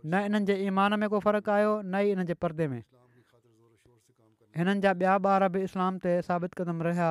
[0.05, 2.81] न इन्हनि जे ईमान में को फ़र्क़ु आयो न ई इन्हनि जे परदे में
[4.59, 7.09] हिननि जा ॿिया ॿार बि इस्लाम ते साबित क़दम रहिया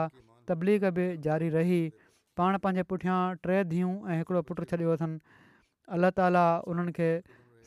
[0.50, 1.80] तबलीग बि जारी रही
[2.40, 5.18] पाण पंहिंजे पुठियां टे धीअ ऐं हिकिड़ो पुटु छॾियो अथनि
[5.98, 7.10] अलाह ताला उन्हनि खे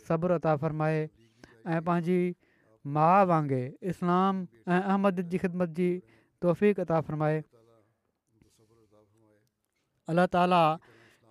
[0.08, 2.20] सब्रु अता फ़रमाए ऐं पंहिंजी
[2.98, 4.42] माउ वांगुरु इस्लाम
[4.74, 5.90] ऐं अहमद जी ख़िदमत जी
[6.46, 7.44] तौफ़ीक़ता फ़रमाए
[10.12, 10.58] अल्लाह ताला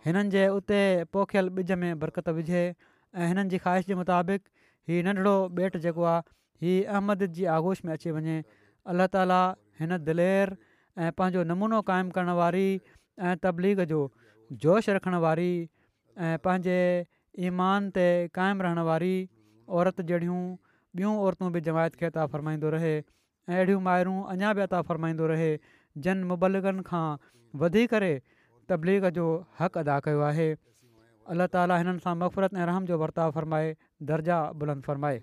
[0.07, 0.79] हिननि जे उते
[1.17, 4.49] पोखियलु ॿिज में बरक़त विझे ऐं हिननि जी ख़्वाहिश जे मुताबिक़
[4.91, 8.37] हीउ नंढिड़ो बेट जेको आहे अहमद जी आगोश में अची वञे
[8.95, 9.41] अलाह ताला
[9.83, 12.67] हिन दिलेर ऐं पंहिंजो नमूनो क़ाइमु करण वारी
[13.23, 14.01] ऐं तबलीग जो
[14.67, 16.79] जोश रखण वारी ऐं पंहिंजे
[17.51, 18.07] ईमान ते
[18.41, 19.15] क़ाइमु रहण वारी
[19.81, 20.43] औरत जहिड़ियूं
[20.99, 25.27] ॿियूं औरतूं बि जमायत खे अता फ़रमाईंदो रहे ऐं अहिड़ियूं माइरूं अञा बि अता फ़रमाईंदो
[25.33, 25.51] रहे
[26.07, 27.07] जन मुबलगनि खां
[27.63, 28.13] वधी करे
[28.71, 29.25] तबलीग जो
[29.61, 30.47] हक़ अदा कयो आहे
[31.35, 33.71] अलाहाल हिननि सां मफ़रत ऐं रहम जो वर्ताव फ़रमाए
[34.13, 35.23] दर्जा बुलंद फ़रमाए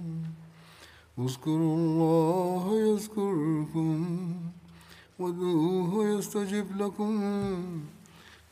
[1.19, 4.05] اذكروا الله يذكركم
[5.19, 7.21] ودعوه يستجب لكم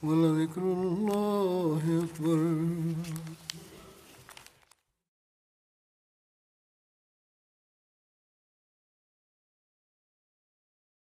[0.03, 3.34] ولذكر الله أكبر